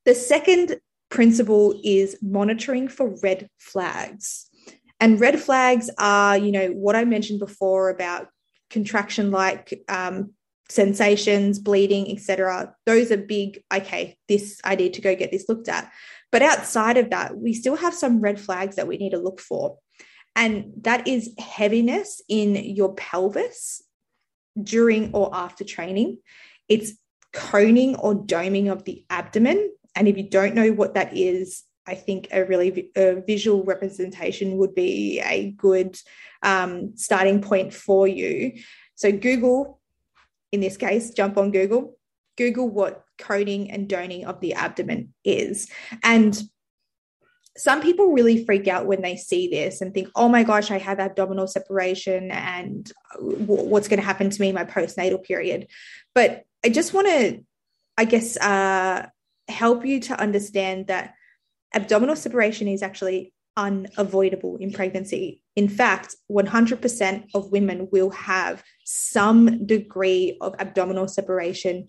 The 0.04 0.14
second 0.14 0.76
principle 1.08 1.80
is 1.82 2.16
monitoring 2.22 2.88
for 2.88 3.16
red 3.22 3.48
flags. 3.58 4.48
And 5.00 5.20
red 5.20 5.40
flags 5.40 5.90
are, 5.98 6.36
you 6.38 6.52
know, 6.52 6.68
what 6.68 6.96
I 6.96 7.04
mentioned 7.04 7.40
before 7.40 7.90
about 7.90 8.28
contraction 8.70 9.30
like 9.30 9.82
um, 9.88 10.32
sensations, 10.68 11.58
bleeding, 11.58 12.10
etc. 12.10 12.74
Those 12.86 13.12
are 13.12 13.16
big. 13.16 13.62
Okay, 13.72 14.16
this 14.28 14.60
I 14.64 14.74
need 14.74 14.94
to 14.94 15.00
go 15.00 15.14
get 15.14 15.30
this 15.30 15.48
looked 15.48 15.68
at. 15.68 15.90
But 16.32 16.42
outside 16.42 16.96
of 16.96 17.10
that, 17.10 17.36
we 17.36 17.52
still 17.52 17.76
have 17.76 17.94
some 17.94 18.20
red 18.20 18.40
flags 18.40 18.76
that 18.76 18.88
we 18.88 18.96
need 18.96 19.10
to 19.10 19.18
look 19.18 19.40
for. 19.40 19.78
And 20.34 20.72
that 20.82 21.08
is 21.08 21.32
heaviness 21.38 22.20
in 22.28 22.56
your 22.56 22.94
pelvis 22.94 23.82
during 24.62 25.12
or 25.12 25.34
after 25.34 25.64
training. 25.64 26.18
It's 26.68 26.92
coning 27.32 27.96
or 27.96 28.14
doming 28.14 28.70
of 28.70 28.84
the 28.84 29.04
abdomen. 29.10 29.70
And 29.94 30.08
if 30.08 30.16
you 30.16 30.28
don't 30.28 30.54
know 30.54 30.72
what 30.72 30.94
that 30.94 31.16
is, 31.16 31.62
I 31.86 31.94
think 31.94 32.28
a 32.32 32.44
really 32.44 32.90
a 32.96 33.22
visual 33.26 33.62
representation 33.62 34.56
would 34.56 34.74
be 34.74 35.20
a 35.20 35.52
good 35.52 35.96
um, 36.42 36.96
starting 36.96 37.40
point 37.40 37.72
for 37.72 38.08
you. 38.08 38.60
So, 38.96 39.12
Google, 39.12 39.80
in 40.50 40.60
this 40.60 40.76
case, 40.76 41.10
jump 41.10 41.38
on 41.38 41.52
Google, 41.52 41.96
Google 42.36 42.68
what 42.68 43.04
coning 43.18 43.70
and 43.70 43.88
doming 43.88 44.24
of 44.24 44.40
the 44.40 44.54
abdomen 44.54 45.14
is. 45.24 45.68
And 46.02 46.36
some 47.56 47.80
people 47.80 48.12
really 48.12 48.44
freak 48.44 48.68
out 48.68 48.86
when 48.86 49.02
they 49.02 49.16
see 49.16 49.48
this 49.48 49.80
and 49.80 49.92
think, 49.92 50.08
oh 50.14 50.28
my 50.28 50.42
gosh, 50.42 50.70
I 50.70 50.78
have 50.78 51.00
abdominal 51.00 51.46
separation 51.46 52.30
and 52.30 52.90
what's 53.18 53.88
going 53.88 54.00
to 54.00 54.06
happen 54.06 54.30
to 54.30 54.40
me 54.40 54.52
my 54.52 54.64
postnatal 54.64 55.22
period. 55.22 55.68
But 56.14 56.44
I 56.64 56.68
just 56.68 56.92
want 56.92 57.06
to, 57.08 57.44
I 57.96 58.04
guess, 58.04 58.36
uh, 58.36 59.06
help 59.48 59.86
you 59.86 60.00
to 60.00 60.20
understand 60.20 60.88
that 60.88 61.14
abdominal 61.74 62.16
separation 62.16 62.68
is 62.68 62.82
actually 62.82 63.32
unavoidable 63.56 64.56
in 64.56 64.72
pregnancy. 64.72 65.42
In 65.54 65.68
fact, 65.68 66.14
100% 66.30 67.24
of 67.34 67.50
women 67.50 67.88
will 67.90 68.10
have 68.10 68.62
some 68.84 69.66
degree 69.66 70.36
of 70.40 70.54
abdominal 70.58 71.08
separation 71.08 71.88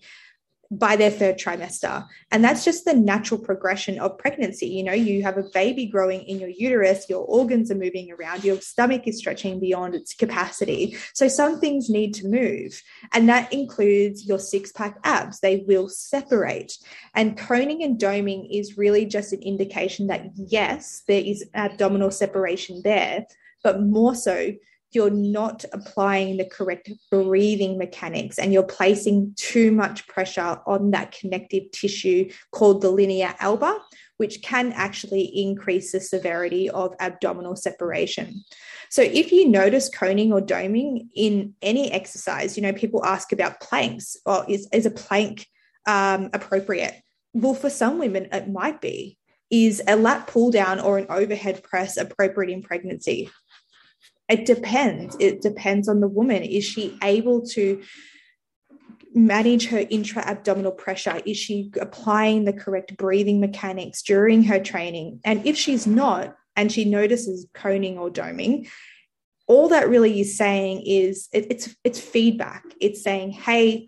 by 0.70 0.96
their 0.96 1.10
third 1.10 1.38
trimester. 1.38 2.06
And 2.30 2.44
that's 2.44 2.64
just 2.64 2.84
the 2.84 2.94
natural 2.94 3.40
progression 3.40 3.98
of 3.98 4.18
pregnancy. 4.18 4.66
You 4.66 4.84
know, 4.84 4.92
you 4.92 5.22
have 5.22 5.38
a 5.38 5.48
baby 5.54 5.86
growing 5.86 6.22
in 6.22 6.38
your 6.38 6.50
uterus, 6.50 7.08
your 7.08 7.24
organs 7.24 7.70
are 7.70 7.76
moving 7.76 8.12
around, 8.12 8.44
your 8.44 8.60
stomach 8.60 9.06
is 9.06 9.18
stretching 9.18 9.60
beyond 9.60 9.94
its 9.94 10.14
capacity. 10.14 10.96
So 11.14 11.26
some 11.26 11.58
things 11.58 11.88
need 11.88 12.12
to 12.14 12.26
move. 12.26 12.82
And 13.12 13.28
that 13.28 13.52
includes 13.52 14.26
your 14.26 14.38
six 14.38 14.70
pack 14.72 14.98
abs, 15.04 15.40
they 15.40 15.64
will 15.66 15.88
separate. 15.88 16.76
And 17.14 17.38
coning 17.38 17.82
and 17.82 17.98
doming 17.98 18.46
is 18.50 18.76
really 18.76 19.06
just 19.06 19.32
an 19.32 19.42
indication 19.42 20.08
that, 20.08 20.26
yes, 20.34 21.02
there 21.08 21.22
is 21.22 21.48
abdominal 21.54 22.10
separation 22.10 22.82
there, 22.84 23.26
but 23.62 23.80
more 23.80 24.14
so, 24.14 24.52
you're 24.92 25.10
not 25.10 25.64
applying 25.72 26.36
the 26.36 26.44
correct 26.44 26.90
breathing 27.10 27.76
mechanics 27.76 28.38
and 28.38 28.52
you're 28.52 28.62
placing 28.62 29.34
too 29.36 29.70
much 29.70 30.06
pressure 30.06 30.60
on 30.66 30.90
that 30.92 31.12
connective 31.12 31.70
tissue 31.72 32.30
called 32.52 32.80
the 32.80 32.90
linea 32.90 33.34
alba, 33.40 33.78
which 34.16 34.42
can 34.42 34.72
actually 34.72 35.24
increase 35.24 35.92
the 35.92 36.00
severity 36.00 36.70
of 36.70 36.94
abdominal 37.00 37.54
separation. 37.54 38.42
So, 38.90 39.02
if 39.02 39.32
you 39.32 39.48
notice 39.48 39.90
coning 39.90 40.32
or 40.32 40.40
doming 40.40 41.08
in 41.14 41.54
any 41.60 41.92
exercise, 41.92 42.56
you 42.56 42.62
know, 42.62 42.72
people 42.72 43.04
ask 43.04 43.32
about 43.32 43.60
planks. 43.60 44.16
Well, 44.24 44.46
is, 44.48 44.66
is 44.72 44.86
a 44.86 44.90
plank 44.90 45.46
um, 45.86 46.30
appropriate? 46.32 46.94
Well, 47.34 47.54
for 47.54 47.68
some 47.68 47.98
women, 47.98 48.28
it 48.32 48.48
might 48.48 48.80
be. 48.80 49.18
Is 49.50 49.82
a 49.86 49.96
lat 49.96 50.26
pull 50.26 50.50
down 50.50 50.78
or 50.78 50.98
an 50.98 51.06
overhead 51.08 51.62
press 51.62 51.96
appropriate 51.96 52.52
in 52.52 52.62
pregnancy? 52.62 53.30
It 54.28 54.46
depends. 54.46 55.16
It 55.18 55.40
depends 55.40 55.88
on 55.88 56.00
the 56.00 56.08
woman. 56.08 56.42
Is 56.42 56.64
she 56.64 56.96
able 57.02 57.46
to 57.48 57.82
manage 59.14 59.68
her 59.68 59.84
intra 59.90 60.22
abdominal 60.22 60.72
pressure? 60.72 61.20
Is 61.24 61.36
she 61.36 61.70
applying 61.80 62.44
the 62.44 62.52
correct 62.52 62.96
breathing 62.96 63.40
mechanics 63.40 64.02
during 64.02 64.44
her 64.44 64.60
training? 64.60 65.20
And 65.24 65.44
if 65.46 65.56
she's 65.56 65.86
not, 65.86 66.36
and 66.56 66.70
she 66.72 66.84
notices 66.84 67.46
coning 67.54 67.98
or 67.98 68.10
doming, 68.10 68.68
all 69.46 69.68
that 69.68 69.88
really 69.88 70.20
is 70.20 70.36
saying 70.36 70.82
is 70.84 71.28
it, 71.32 71.46
it's 71.50 71.74
it's 71.84 72.00
feedback. 72.00 72.64
It's 72.80 73.02
saying, 73.02 73.30
hey, 73.30 73.86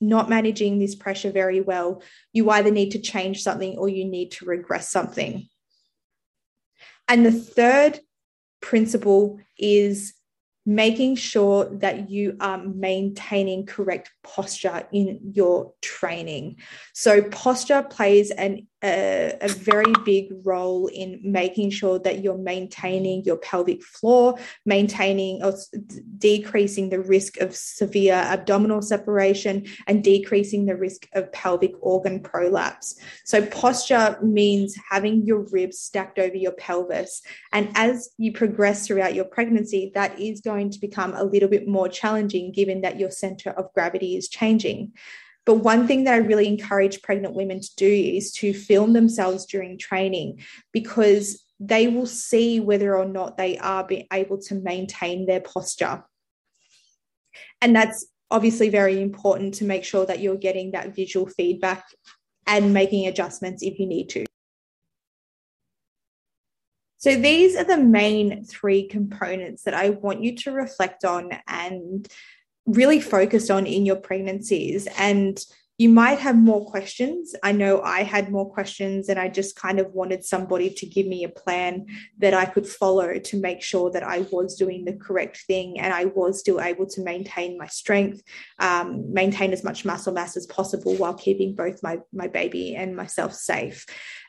not 0.00 0.30
managing 0.30 0.78
this 0.78 0.94
pressure 0.94 1.30
very 1.30 1.60
well. 1.60 2.02
You 2.32 2.48
either 2.50 2.70
need 2.70 2.92
to 2.92 2.98
change 2.98 3.42
something 3.42 3.76
or 3.76 3.88
you 3.88 4.04
need 4.04 4.32
to 4.32 4.46
regress 4.46 4.90
something. 4.90 5.48
And 7.08 7.26
the 7.26 7.32
third 7.32 8.00
principle 8.62 9.38
is 9.58 10.14
making 10.64 11.16
sure 11.16 11.64
that 11.78 12.08
you 12.08 12.36
are 12.40 12.58
maintaining 12.58 13.66
correct 13.66 14.10
posture 14.22 14.86
in 14.92 15.18
your 15.34 15.74
training. 15.82 16.56
So, 16.94 17.22
posture 17.22 17.82
plays 17.82 18.30
an 18.30 18.66
a, 18.82 19.36
a, 19.40 19.48
very 19.48 19.92
big 20.04 20.28
role 20.44 20.88
in 20.88 21.20
making 21.22 21.70
sure 21.70 21.98
that 22.00 22.22
you're 22.22 22.38
maintaining 22.38 23.22
your 23.24 23.36
pelvic 23.36 23.82
floor, 23.82 24.38
maintaining 24.66 25.42
or 25.42 25.54
decreasing 26.18 26.90
the 26.90 27.00
risk 27.00 27.38
of 27.40 27.54
severe 27.54 28.14
abdominal 28.14 28.82
separation, 28.82 29.66
and 29.86 30.02
decreasing 30.02 30.66
the 30.66 30.76
risk 30.76 31.06
of 31.12 31.30
pelvic 31.32 31.72
organ 31.80 32.20
prolapse. 32.20 32.98
So, 33.24 33.44
posture 33.46 34.18
means 34.22 34.74
having 34.90 35.24
your 35.24 35.46
ribs 35.50 35.78
stacked 35.78 36.18
over 36.18 36.36
your 36.36 36.52
pelvis. 36.52 37.22
And 37.52 37.70
as 37.74 38.10
you 38.18 38.32
progress 38.32 38.86
throughout 38.86 39.14
your 39.14 39.24
pregnancy, 39.24 39.92
that 39.94 40.18
is 40.18 40.40
going 40.40 40.70
to 40.70 40.80
become 40.80 41.14
a 41.14 41.24
little 41.24 41.48
bit 41.48 41.68
more 41.68 41.88
challenging 41.88 42.52
given 42.52 42.80
that 42.80 42.98
your 42.98 43.10
center 43.10 43.50
of 43.50 43.72
gravity 43.74 44.16
is 44.16 44.28
changing. 44.28 44.92
But 45.44 45.56
one 45.56 45.86
thing 45.86 46.04
that 46.04 46.14
I 46.14 46.18
really 46.18 46.46
encourage 46.46 47.02
pregnant 47.02 47.34
women 47.34 47.60
to 47.60 47.70
do 47.76 47.86
is 47.86 48.32
to 48.34 48.54
film 48.54 48.92
themselves 48.92 49.46
during 49.46 49.76
training 49.76 50.40
because 50.72 51.42
they 51.58 51.88
will 51.88 52.06
see 52.06 52.60
whether 52.60 52.96
or 52.96 53.04
not 53.04 53.36
they 53.36 53.58
are 53.58 53.88
able 54.12 54.38
to 54.42 54.54
maintain 54.54 55.26
their 55.26 55.40
posture. 55.40 56.04
And 57.60 57.74
that's 57.74 58.06
obviously 58.30 58.68
very 58.68 59.00
important 59.00 59.54
to 59.54 59.64
make 59.64 59.84
sure 59.84 60.06
that 60.06 60.20
you're 60.20 60.36
getting 60.36 60.72
that 60.72 60.94
visual 60.94 61.26
feedback 61.26 61.84
and 62.46 62.74
making 62.74 63.06
adjustments 63.06 63.62
if 63.62 63.78
you 63.78 63.86
need 63.86 64.08
to. 64.10 64.24
So, 66.98 67.16
these 67.16 67.56
are 67.56 67.64
the 67.64 67.78
main 67.78 68.44
three 68.44 68.86
components 68.86 69.64
that 69.64 69.74
I 69.74 69.90
want 69.90 70.22
you 70.22 70.36
to 70.36 70.52
reflect 70.52 71.04
on 71.04 71.30
and 71.48 72.06
really 72.66 73.00
focused 73.00 73.50
on 73.50 73.66
in 73.66 73.84
your 73.84 73.96
pregnancies 73.96 74.86
and 74.98 75.38
you 75.78 75.88
might 75.88 76.20
have 76.20 76.36
more 76.36 76.64
questions. 76.64 77.34
I 77.42 77.50
know 77.50 77.80
I 77.80 78.02
had 78.02 78.30
more 78.30 78.48
questions, 78.48 79.08
and 79.08 79.18
I 79.18 79.28
just 79.28 79.56
kind 79.56 79.80
of 79.80 79.92
wanted 79.92 80.24
somebody 80.24 80.70
to 80.70 80.86
give 80.86 81.06
me 81.06 81.24
a 81.24 81.28
plan 81.28 81.86
that 82.18 82.34
I 82.34 82.44
could 82.44 82.68
follow 82.68 83.18
to 83.18 83.40
make 83.40 83.62
sure 83.62 83.90
that 83.90 84.04
I 84.04 84.20
was 84.30 84.54
doing 84.54 84.84
the 84.84 84.92
correct 84.92 85.38
thing 85.46 85.80
and 85.80 85.92
I 85.92 86.04
was 86.04 86.38
still 86.38 86.60
able 86.60 86.86
to 86.86 87.02
maintain 87.02 87.58
my 87.58 87.66
strength, 87.66 88.22
um, 88.60 89.12
maintain 89.12 89.52
as 89.52 89.64
much 89.64 89.84
muscle 89.84 90.12
mass 90.12 90.36
as 90.36 90.46
possible 90.46 90.94
while 90.94 91.14
keeping 91.14 91.56
both 91.56 91.82
my, 91.82 91.98
my 92.12 92.28
baby 92.28 92.76
and 92.76 92.94
myself 92.94 93.34
safe. 93.34 93.86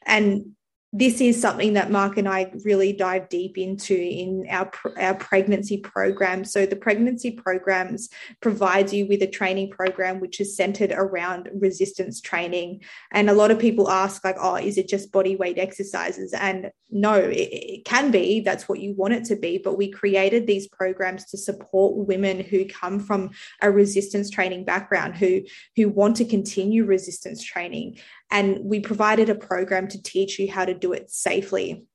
And 0.07 0.55
this 0.95 1.19
is 1.21 1.41
something 1.41 1.73
that 1.73 1.89
Mark 1.89 2.17
and 2.17 2.29
I 2.29 2.51
really 2.63 2.93
dive 2.93 3.27
deep 3.27 3.57
into 3.57 3.95
in 3.95 4.45
our, 4.47 4.71
our 4.97 5.15
pregnancy 5.15 5.77
program. 5.77 6.45
So 6.45 6.67
the 6.67 6.75
pregnancy 6.75 7.31
programs 7.31 8.09
provides 8.41 8.93
you 8.93 9.07
with 9.07 9.23
a 9.23 9.27
training 9.27 9.71
program 9.71 10.19
which 10.19 10.39
is 10.39 10.55
centered 10.55 10.91
around 10.91 11.49
resistance 11.59 12.21
training. 12.21 12.83
And 13.11 13.27
a 13.27 13.33
lot 13.33 13.49
of 13.49 13.57
people 13.57 13.89
ask 13.89 14.23
like, 14.23 14.35
oh, 14.39 14.55
is 14.55 14.77
it 14.77 14.87
just 14.87 15.11
body 15.11 15.35
weight 15.35 15.57
exercises? 15.57 16.31
And 16.31 16.69
no, 16.91 17.15
it, 17.15 17.49
it 17.51 17.85
can 17.85 18.11
be. 18.11 18.41
That's 18.41 18.69
what 18.69 18.79
you 18.79 18.93
want 18.93 19.15
it 19.15 19.25
to 19.25 19.35
be. 19.35 19.57
But 19.57 19.79
we 19.79 19.89
created 19.89 20.45
these 20.45 20.67
programs 20.67 21.25
to 21.31 21.39
support 21.39 22.07
women 22.07 22.39
who 22.39 22.65
come 22.65 22.99
from 22.99 23.31
a 23.63 23.71
resistance 23.71 24.29
training 24.29 24.63
background, 24.65 25.15
who 25.15 25.41
who 25.75 25.89
want 25.89 26.17
to 26.17 26.25
continue 26.25 26.85
resistance 26.85 27.43
training 27.43 27.97
and 28.31 28.59
we 28.63 28.79
provided 28.79 29.29
a 29.29 29.35
program 29.35 29.87
to 29.89 30.01
teach 30.01 30.39
you 30.39 30.51
how 30.51 30.65
to 30.65 30.73
do 30.73 30.93
it 30.93 31.09
safely. 31.09 31.85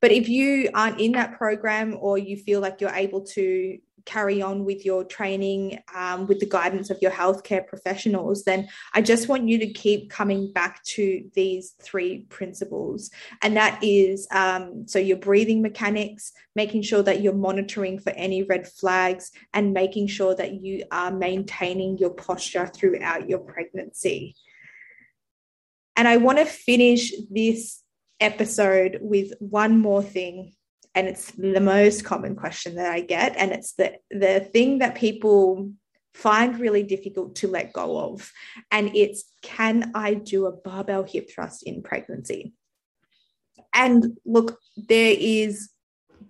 But 0.00 0.12
if 0.12 0.28
you 0.28 0.70
aren't 0.72 1.00
in 1.00 1.12
that 1.12 1.36
program 1.36 1.96
or 2.00 2.16
you 2.16 2.36
feel 2.36 2.60
like 2.60 2.80
you're 2.80 2.90
able 2.90 3.22
to 3.26 3.78
carry 4.06 4.40
on 4.40 4.64
with 4.64 4.84
your 4.84 5.04
training 5.04 5.78
um, 5.94 6.26
with 6.26 6.40
the 6.40 6.48
guidance 6.48 6.90
of 6.90 6.98
your 7.02 7.10
healthcare 7.10 7.66
professionals, 7.66 8.44
then 8.44 8.68
I 8.94 9.02
just 9.02 9.28
want 9.28 9.48
you 9.48 9.58
to 9.58 9.72
keep 9.72 10.10
coming 10.10 10.52
back 10.52 10.82
to 10.84 11.28
these 11.34 11.74
three 11.82 12.20
principles. 12.30 13.10
And 13.42 13.56
that 13.56 13.78
is 13.82 14.26
um, 14.30 14.86
so 14.86 14.98
your 14.98 15.18
breathing 15.18 15.60
mechanics, 15.62 16.32
making 16.56 16.82
sure 16.82 17.02
that 17.02 17.20
you're 17.20 17.34
monitoring 17.34 17.98
for 17.98 18.10
any 18.10 18.42
red 18.42 18.66
flags, 18.66 19.30
and 19.52 19.72
making 19.72 20.06
sure 20.06 20.34
that 20.34 20.54
you 20.54 20.84
are 20.90 21.12
maintaining 21.12 21.98
your 21.98 22.10
posture 22.10 22.66
throughout 22.66 23.28
your 23.28 23.40
pregnancy. 23.40 24.34
And 26.00 26.08
I 26.08 26.16
want 26.16 26.38
to 26.38 26.46
finish 26.46 27.12
this 27.30 27.82
episode 28.20 29.00
with 29.02 29.34
one 29.38 29.78
more 29.78 30.02
thing. 30.02 30.54
And 30.94 31.06
it's 31.06 31.30
the 31.32 31.60
most 31.60 32.06
common 32.06 32.36
question 32.36 32.76
that 32.76 32.90
I 32.90 33.00
get. 33.00 33.36
And 33.36 33.52
it's 33.52 33.74
the, 33.74 33.96
the 34.10 34.40
thing 34.40 34.78
that 34.78 34.94
people 34.94 35.70
find 36.14 36.58
really 36.58 36.84
difficult 36.84 37.36
to 37.36 37.48
let 37.48 37.74
go 37.74 37.98
of. 37.98 38.32
And 38.70 38.96
it's 38.96 39.24
can 39.42 39.92
I 39.94 40.14
do 40.14 40.46
a 40.46 40.52
barbell 40.52 41.04
hip 41.04 41.28
thrust 41.30 41.64
in 41.64 41.82
pregnancy? 41.82 42.54
And 43.74 44.16
look, 44.24 44.58
there 44.78 45.14
is 45.18 45.68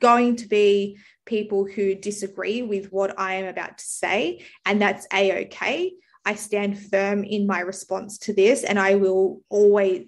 going 0.01 0.35
to 0.35 0.49
be 0.49 0.99
people 1.27 1.65
who 1.65 1.95
disagree 1.95 2.63
with 2.63 2.91
what 2.91 3.17
I 3.21 3.35
am 3.35 3.47
about 3.47 3.79
to 3.79 3.85
say, 3.85 4.45
and 4.67 4.83
that's 4.83 5.07
a 5.13 5.45
okay. 5.45 5.93
I 6.25 6.35
stand 6.35 6.79
firm 6.79 7.25
in 7.25 7.47
my 7.47 7.61
response 7.61 8.19
to 8.19 8.33
this 8.33 8.65
and 8.65 8.79
I 8.79 8.97
will 8.97 9.41
always 9.49 10.07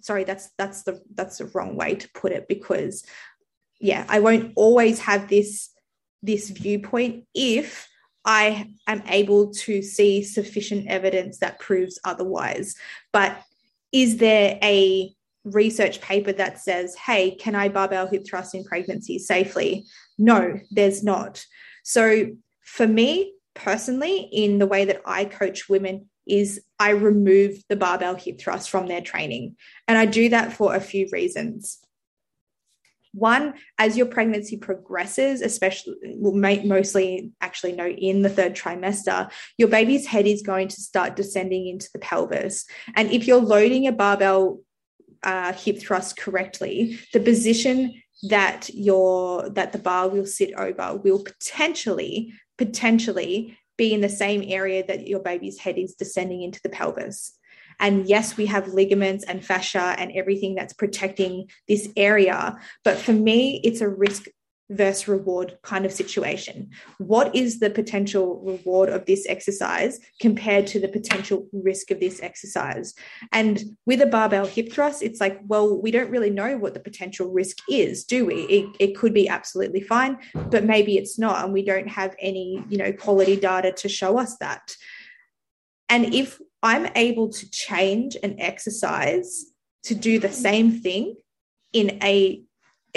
sorry 0.00 0.24
that's 0.24 0.50
that's 0.58 0.82
the 0.82 1.00
that's 1.14 1.38
the 1.38 1.46
wrong 1.46 1.76
way 1.76 1.94
to 1.94 2.08
put 2.12 2.32
it 2.32 2.48
because 2.48 3.04
yeah 3.80 4.04
I 4.08 4.20
won't 4.20 4.52
always 4.56 5.00
have 5.00 5.28
this 5.28 5.70
this 6.22 6.50
viewpoint 6.50 7.24
if 7.34 7.88
I 8.24 8.70
am 8.86 9.02
able 9.06 9.52
to 9.52 9.80
see 9.80 10.22
sufficient 10.22 10.88
evidence 10.88 11.38
that 11.38 11.60
proves 11.60 11.98
otherwise. 12.04 12.74
But 13.12 13.40
is 13.92 14.18
there 14.18 14.58
a 14.62 15.12
research 15.44 16.00
paper 16.00 16.32
that 16.32 16.58
says 16.58 16.94
hey 16.96 17.30
can 17.36 17.54
I 17.54 17.68
barbell 17.68 18.06
hip 18.06 18.24
thrust 18.26 18.54
in 18.54 18.64
pregnancy 18.64 19.18
safely? 19.18 19.84
No 20.18 20.58
there's 20.70 21.02
not. 21.04 21.44
So 21.84 22.26
for 22.64 22.86
me 22.86 23.34
personally 23.54 24.28
in 24.32 24.58
the 24.58 24.66
way 24.66 24.84
that 24.84 25.02
I 25.04 25.24
coach 25.24 25.68
women 25.68 26.08
is 26.26 26.60
I 26.78 26.90
remove 26.90 27.62
the 27.68 27.76
barbell 27.76 28.14
hip 28.14 28.40
thrust 28.40 28.70
from 28.70 28.86
their 28.86 29.00
training. 29.00 29.56
And 29.86 29.98
I 29.98 30.06
do 30.06 30.28
that 30.28 30.52
for 30.52 30.74
a 30.74 30.80
few 30.80 31.08
reasons. 31.10 31.78
One, 33.12 33.54
as 33.78 33.96
your 33.96 34.06
pregnancy 34.06 34.58
progresses, 34.58 35.40
especially 35.40 35.94
well, 36.16 36.34
mostly 36.64 37.32
actually 37.40 37.72
no, 37.72 37.88
in 37.88 38.22
the 38.22 38.28
third 38.28 38.54
trimester, 38.54 39.30
your 39.56 39.68
baby's 39.68 40.06
head 40.06 40.26
is 40.26 40.42
going 40.42 40.68
to 40.68 40.80
start 40.80 41.16
descending 41.16 41.66
into 41.66 41.88
the 41.92 41.98
pelvis. 41.98 42.66
And 42.94 43.10
if 43.10 43.26
you're 43.26 43.40
loading 43.40 43.86
a 43.86 43.92
barbell 43.92 44.60
uh, 45.22 45.52
hip 45.54 45.80
thrust 45.80 46.18
correctly, 46.18 46.98
the 47.12 47.20
position 47.20 47.94
that 48.24 48.68
your 48.74 49.48
that 49.50 49.72
the 49.72 49.78
bar 49.78 50.08
will 50.08 50.26
sit 50.26 50.52
over 50.54 51.00
will 51.02 51.22
potentially 51.22 52.32
potentially 52.58 53.56
be 53.76 53.94
in 53.94 54.00
the 54.00 54.08
same 54.08 54.44
area 54.46 54.84
that 54.86 55.06
your 55.06 55.20
baby's 55.20 55.58
head 55.58 55.78
is 55.78 55.94
descending 55.94 56.42
into 56.42 56.60
the 56.62 56.68
pelvis. 56.68 57.38
And 57.80 58.08
yes, 58.08 58.36
we 58.36 58.46
have 58.46 58.74
ligaments 58.74 59.24
and 59.24 59.44
fascia 59.44 59.94
and 59.96 60.10
everything 60.12 60.56
that's 60.56 60.72
protecting 60.72 61.48
this 61.68 61.88
area. 61.96 62.58
But 62.82 62.98
for 62.98 63.12
me, 63.12 63.60
it's 63.62 63.80
a 63.80 63.88
risk 63.88 64.24
versus 64.70 65.08
reward 65.08 65.58
kind 65.62 65.86
of 65.86 65.92
situation. 65.92 66.70
What 66.98 67.34
is 67.34 67.58
the 67.58 67.70
potential 67.70 68.40
reward 68.44 68.88
of 68.88 69.06
this 69.06 69.26
exercise 69.28 69.98
compared 70.20 70.66
to 70.68 70.80
the 70.80 70.88
potential 70.88 71.48
risk 71.52 71.90
of 71.90 72.00
this 72.00 72.20
exercise? 72.22 72.94
And 73.32 73.76
with 73.86 74.02
a 74.02 74.06
barbell 74.06 74.46
hip 74.46 74.72
thrust, 74.72 75.02
it's 75.02 75.20
like, 75.20 75.40
well, 75.46 75.80
we 75.80 75.90
don't 75.90 76.10
really 76.10 76.30
know 76.30 76.58
what 76.58 76.74
the 76.74 76.80
potential 76.80 77.30
risk 77.30 77.58
is, 77.68 78.04
do 78.04 78.26
we? 78.26 78.42
It, 78.42 78.76
it 78.78 78.96
could 78.96 79.14
be 79.14 79.28
absolutely 79.28 79.80
fine, 79.80 80.18
but 80.34 80.64
maybe 80.64 80.98
it's 80.98 81.18
not. 81.18 81.44
And 81.44 81.52
we 81.52 81.64
don't 81.64 81.88
have 81.88 82.14
any, 82.20 82.62
you 82.68 82.76
know, 82.76 82.92
quality 82.92 83.36
data 83.36 83.72
to 83.72 83.88
show 83.88 84.18
us 84.18 84.36
that. 84.38 84.74
And 85.88 86.14
if 86.14 86.38
I'm 86.62 86.90
able 86.94 87.30
to 87.30 87.50
change 87.50 88.16
an 88.22 88.38
exercise 88.38 89.46
to 89.84 89.94
do 89.94 90.18
the 90.18 90.30
same 90.30 90.72
thing 90.72 91.16
in 91.72 91.98
a 92.02 92.42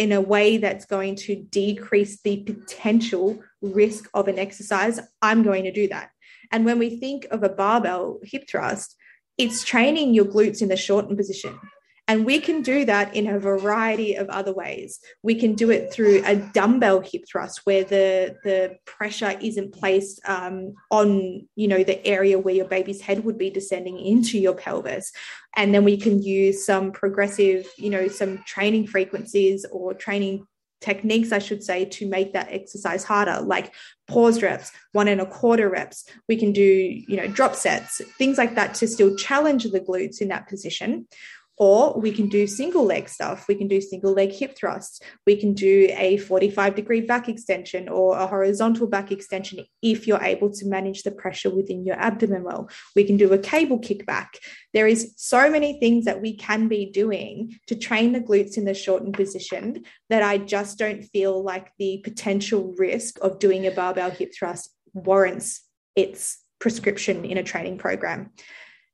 in 0.01 0.11
a 0.11 0.19
way 0.19 0.57
that's 0.57 0.85
going 0.85 1.15
to 1.15 1.35
decrease 1.35 2.19
the 2.23 2.37
potential 2.37 3.39
risk 3.61 4.09
of 4.15 4.27
an 4.27 4.39
exercise, 4.39 4.99
I'm 5.21 5.43
going 5.43 5.63
to 5.65 5.71
do 5.71 5.87
that. 5.89 6.09
And 6.51 6.65
when 6.65 6.79
we 6.79 6.99
think 6.99 7.27
of 7.29 7.43
a 7.43 7.49
barbell 7.49 8.19
hip 8.23 8.49
thrust, 8.49 8.95
it's 9.37 9.63
training 9.63 10.15
your 10.15 10.25
glutes 10.25 10.59
in 10.59 10.69
the 10.69 10.75
shortened 10.75 11.19
position. 11.19 11.59
And 12.12 12.26
we 12.26 12.41
can 12.41 12.62
do 12.62 12.84
that 12.84 13.15
in 13.15 13.26
a 13.26 13.39
variety 13.39 14.15
of 14.15 14.28
other 14.28 14.54
ways. 14.54 15.00
We 15.24 15.34
can 15.34 15.54
do 15.56 15.71
it 15.71 15.93
through 15.93 16.24
a 16.26 16.36
dumbbell 16.36 17.00
hip 17.00 17.24
thrust 17.26 17.62
where 17.63 17.86
the, 17.86 18.36
the 18.43 18.76
pressure 18.84 19.39
isn't 19.41 19.74
placed 19.74 20.19
um, 20.28 20.74
on, 20.89 21.47
you 21.56 21.69
know, 21.69 21.86
the 21.86 22.06
area 22.06 22.38
where 22.38 22.54
your 22.54 22.65
baby's 22.65 23.00
head 23.00 23.24
would 23.24 23.38
be 23.38 23.50
descending 23.50 23.97
into 23.97 24.38
your 24.38 24.56
pelvis. 24.56 25.13
And 25.56 25.74
then 25.74 25.86
we 25.86 25.95
can 25.95 26.21
use 26.21 26.65
some 26.65 26.91
progressive, 26.91 27.65
you 27.78 27.89
know, 27.89 28.10
some 28.10 28.39
training 28.39 28.88
frequencies 28.88 29.65
or 29.71 29.93
training 29.93 30.45
techniques, 30.82 31.32
I 31.32 31.39
should 31.39 31.63
say, 31.63 31.86
to 31.86 32.10
make 32.10 32.34
that 32.34 32.52
exercise 32.52 33.06
harder, 33.06 33.39
like 33.39 33.74
pause 34.08 34.43
reps, 34.43 34.74
one 34.91 35.08
and 35.08 35.21
a 35.21 35.26
quarter 35.26 35.69
reps. 35.69 36.04
We 36.28 36.36
can 36.36 36.52
do, 36.52 36.62
you 36.62 37.15
know, 37.15 37.28
drop 37.28 37.56
sets, 37.56 38.02
things 38.17 38.38
like 38.38 38.56
that 38.56 38.74
to 38.76 38.88
still 38.88 39.15
challenge 39.15 39.63
the 39.63 39.80
glutes 39.80 40.19
in 40.19 40.28
that 40.28 40.50
position. 40.50 41.08
Or 41.62 41.93
we 41.93 42.12
can 42.12 42.28
do 42.28 42.47
single 42.47 42.86
leg 42.86 43.08
stuff. 43.08 43.47
We 43.47 43.54
can 43.54 43.67
do 43.67 43.80
single 43.82 44.13
leg 44.13 44.32
hip 44.32 44.58
thrusts. 44.58 45.00
We 45.28 45.36
can 45.36 45.54
do 45.54 45.89
a 45.91 46.17
45 46.17 46.74
degree 46.74 47.02
back 47.02 47.30
extension 47.30 47.88
or 47.88 48.17
a 48.17 48.26
horizontal 48.26 48.88
back 48.88 49.12
extension 49.12 49.63
if 49.84 50.08
you're 50.08 50.24
able 50.24 50.50
to 50.54 50.65
manage 50.65 51.04
the 51.04 51.12
pressure 51.12 51.52
within 51.52 51.86
your 51.86 51.97
abdomen 51.97 52.43
well. 52.43 52.67
We 52.95 53.04
can 53.04 53.15
do 53.15 53.32
a 53.32 53.38
cable 53.38 53.80
kickback. 53.80 54.30
There 54.74 54.88
is 54.88 55.13
so 55.17 55.52
many 55.52 55.80
things 55.80 56.06
that 56.06 56.19
we 56.19 56.36
can 56.36 56.67
be 56.67 56.88
doing 56.88 57.60
to 57.67 57.76
train 57.76 58.13
the 58.13 58.21
glutes 58.21 58.58
in 58.58 58.65
the 58.65 58.74
shortened 58.74 59.13
position 59.13 59.84
that 60.10 60.24
I 60.24 60.39
just 60.39 60.80
don't 60.80 61.04
feel 61.04 61.43
like 61.43 61.71
the 61.78 62.02
potential 62.04 62.74
risk 62.76 63.19
of 63.21 63.38
doing 63.38 63.67
a 63.67 63.71
barbell 63.71 64.10
hip 64.10 64.32
thrust 64.36 64.71
warrants 64.95 65.62
its 65.95 66.39
prescription 66.60 67.24
in 67.24 67.38
a 67.38 67.43
training 67.43 67.78
program. 67.78 68.32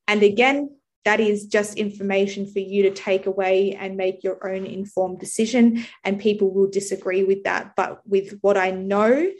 And 0.09 0.21
again, 0.21 0.76
that 1.07 1.21
is 1.21 1.45
just 1.45 1.77
information 1.77 2.45
for 2.45 2.59
you 2.59 2.83
to 2.83 2.91
take 2.91 3.27
away 3.27 3.71
and 3.71 3.95
make 3.95 4.25
your 4.25 4.45
own 4.45 4.65
informed 4.65 5.21
decision. 5.21 5.85
And 6.03 6.19
people 6.19 6.53
will 6.53 6.69
disagree 6.69 7.23
with 7.23 7.45
that. 7.45 7.77
But 7.77 8.05
with 8.05 8.37
what 8.41 8.57
I 8.57 8.71
know 8.71 9.31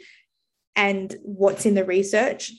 and 0.74 1.14
what's 1.20 1.66
in 1.66 1.74
the 1.74 1.84
research 1.84 2.52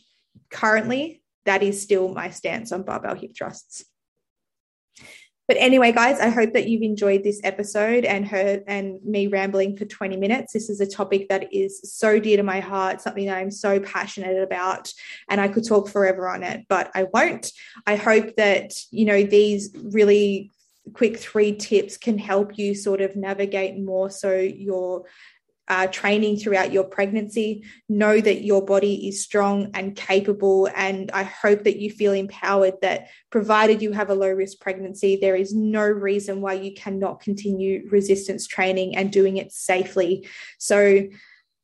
currently, 0.51 1.23
that 1.45 1.63
is 1.63 1.81
still 1.81 2.09
my 2.09 2.29
stance 2.29 2.71
on 2.71 2.83
barbell 2.83 3.15
hip 3.15 3.31
thrusts. 3.35 3.83
But 5.49 5.57
anyway, 5.57 5.91
guys, 5.91 6.19
I 6.19 6.29
hope 6.29 6.53
that 6.53 6.67
you've 6.69 6.83
enjoyed 6.83 7.23
this 7.23 7.41
episode 7.43 8.05
and 8.05 8.23
heard 8.23 8.63
and 8.67 9.03
me 9.03 9.25
rambling 9.25 9.75
for 9.75 9.85
20 9.85 10.15
minutes. 10.15 10.53
This 10.53 10.69
is 10.69 10.79
a 10.79 10.85
topic 10.85 11.27
that 11.29 11.51
is 11.51 11.81
so 11.91 12.19
dear 12.19 12.37
to 12.37 12.43
my 12.43 12.59
heart, 12.59 13.01
something 13.01 13.25
that 13.25 13.37
I'm 13.37 13.49
so 13.49 13.79
passionate 13.79 14.43
about, 14.43 14.93
and 15.27 15.41
I 15.41 15.47
could 15.47 15.67
talk 15.67 15.89
forever 15.89 16.29
on 16.29 16.43
it, 16.43 16.67
but 16.69 16.91
I 16.93 17.07
won't. 17.11 17.51
I 17.87 17.95
hope 17.95 18.35
that, 18.35 18.73
you 18.91 19.05
know, 19.05 19.23
these 19.23 19.71
really 19.75 20.51
quick 20.93 21.17
three 21.17 21.55
tips 21.55 21.97
can 21.97 22.19
help 22.19 22.59
you 22.59 22.75
sort 22.75 23.01
of 23.01 23.15
navigate 23.15 23.75
more 23.75 24.11
so 24.11 24.35
your 24.37 25.05
uh, 25.69 25.87
training 25.87 26.37
throughout 26.37 26.73
your 26.73 26.83
pregnancy. 26.83 27.63
Know 27.87 28.19
that 28.19 28.43
your 28.43 28.65
body 28.65 29.07
is 29.07 29.23
strong 29.23 29.69
and 29.73 29.95
capable. 29.95 30.67
And 30.75 31.11
I 31.11 31.23
hope 31.23 31.63
that 31.63 31.77
you 31.77 31.91
feel 31.91 32.13
empowered 32.13 32.75
that 32.81 33.09
provided 33.29 33.81
you 33.81 33.91
have 33.91 34.09
a 34.09 34.15
low 34.15 34.31
risk 34.31 34.59
pregnancy, 34.59 35.17
there 35.21 35.35
is 35.35 35.53
no 35.53 35.83
reason 35.83 36.41
why 36.41 36.53
you 36.53 36.73
cannot 36.73 37.21
continue 37.21 37.87
resistance 37.91 38.47
training 38.47 38.95
and 38.95 39.11
doing 39.11 39.37
it 39.37 39.51
safely. 39.51 40.27
So, 40.57 41.07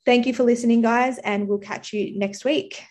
thank 0.06 0.28
you 0.28 0.34
for 0.34 0.44
listening, 0.44 0.82
guys, 0.82 1.18
and 1.18 1.48
we'll 1.48 1.58
catch 1.58 1.92
you 1.92 2.18
next 2.18 2.46
week. 2.46 2.84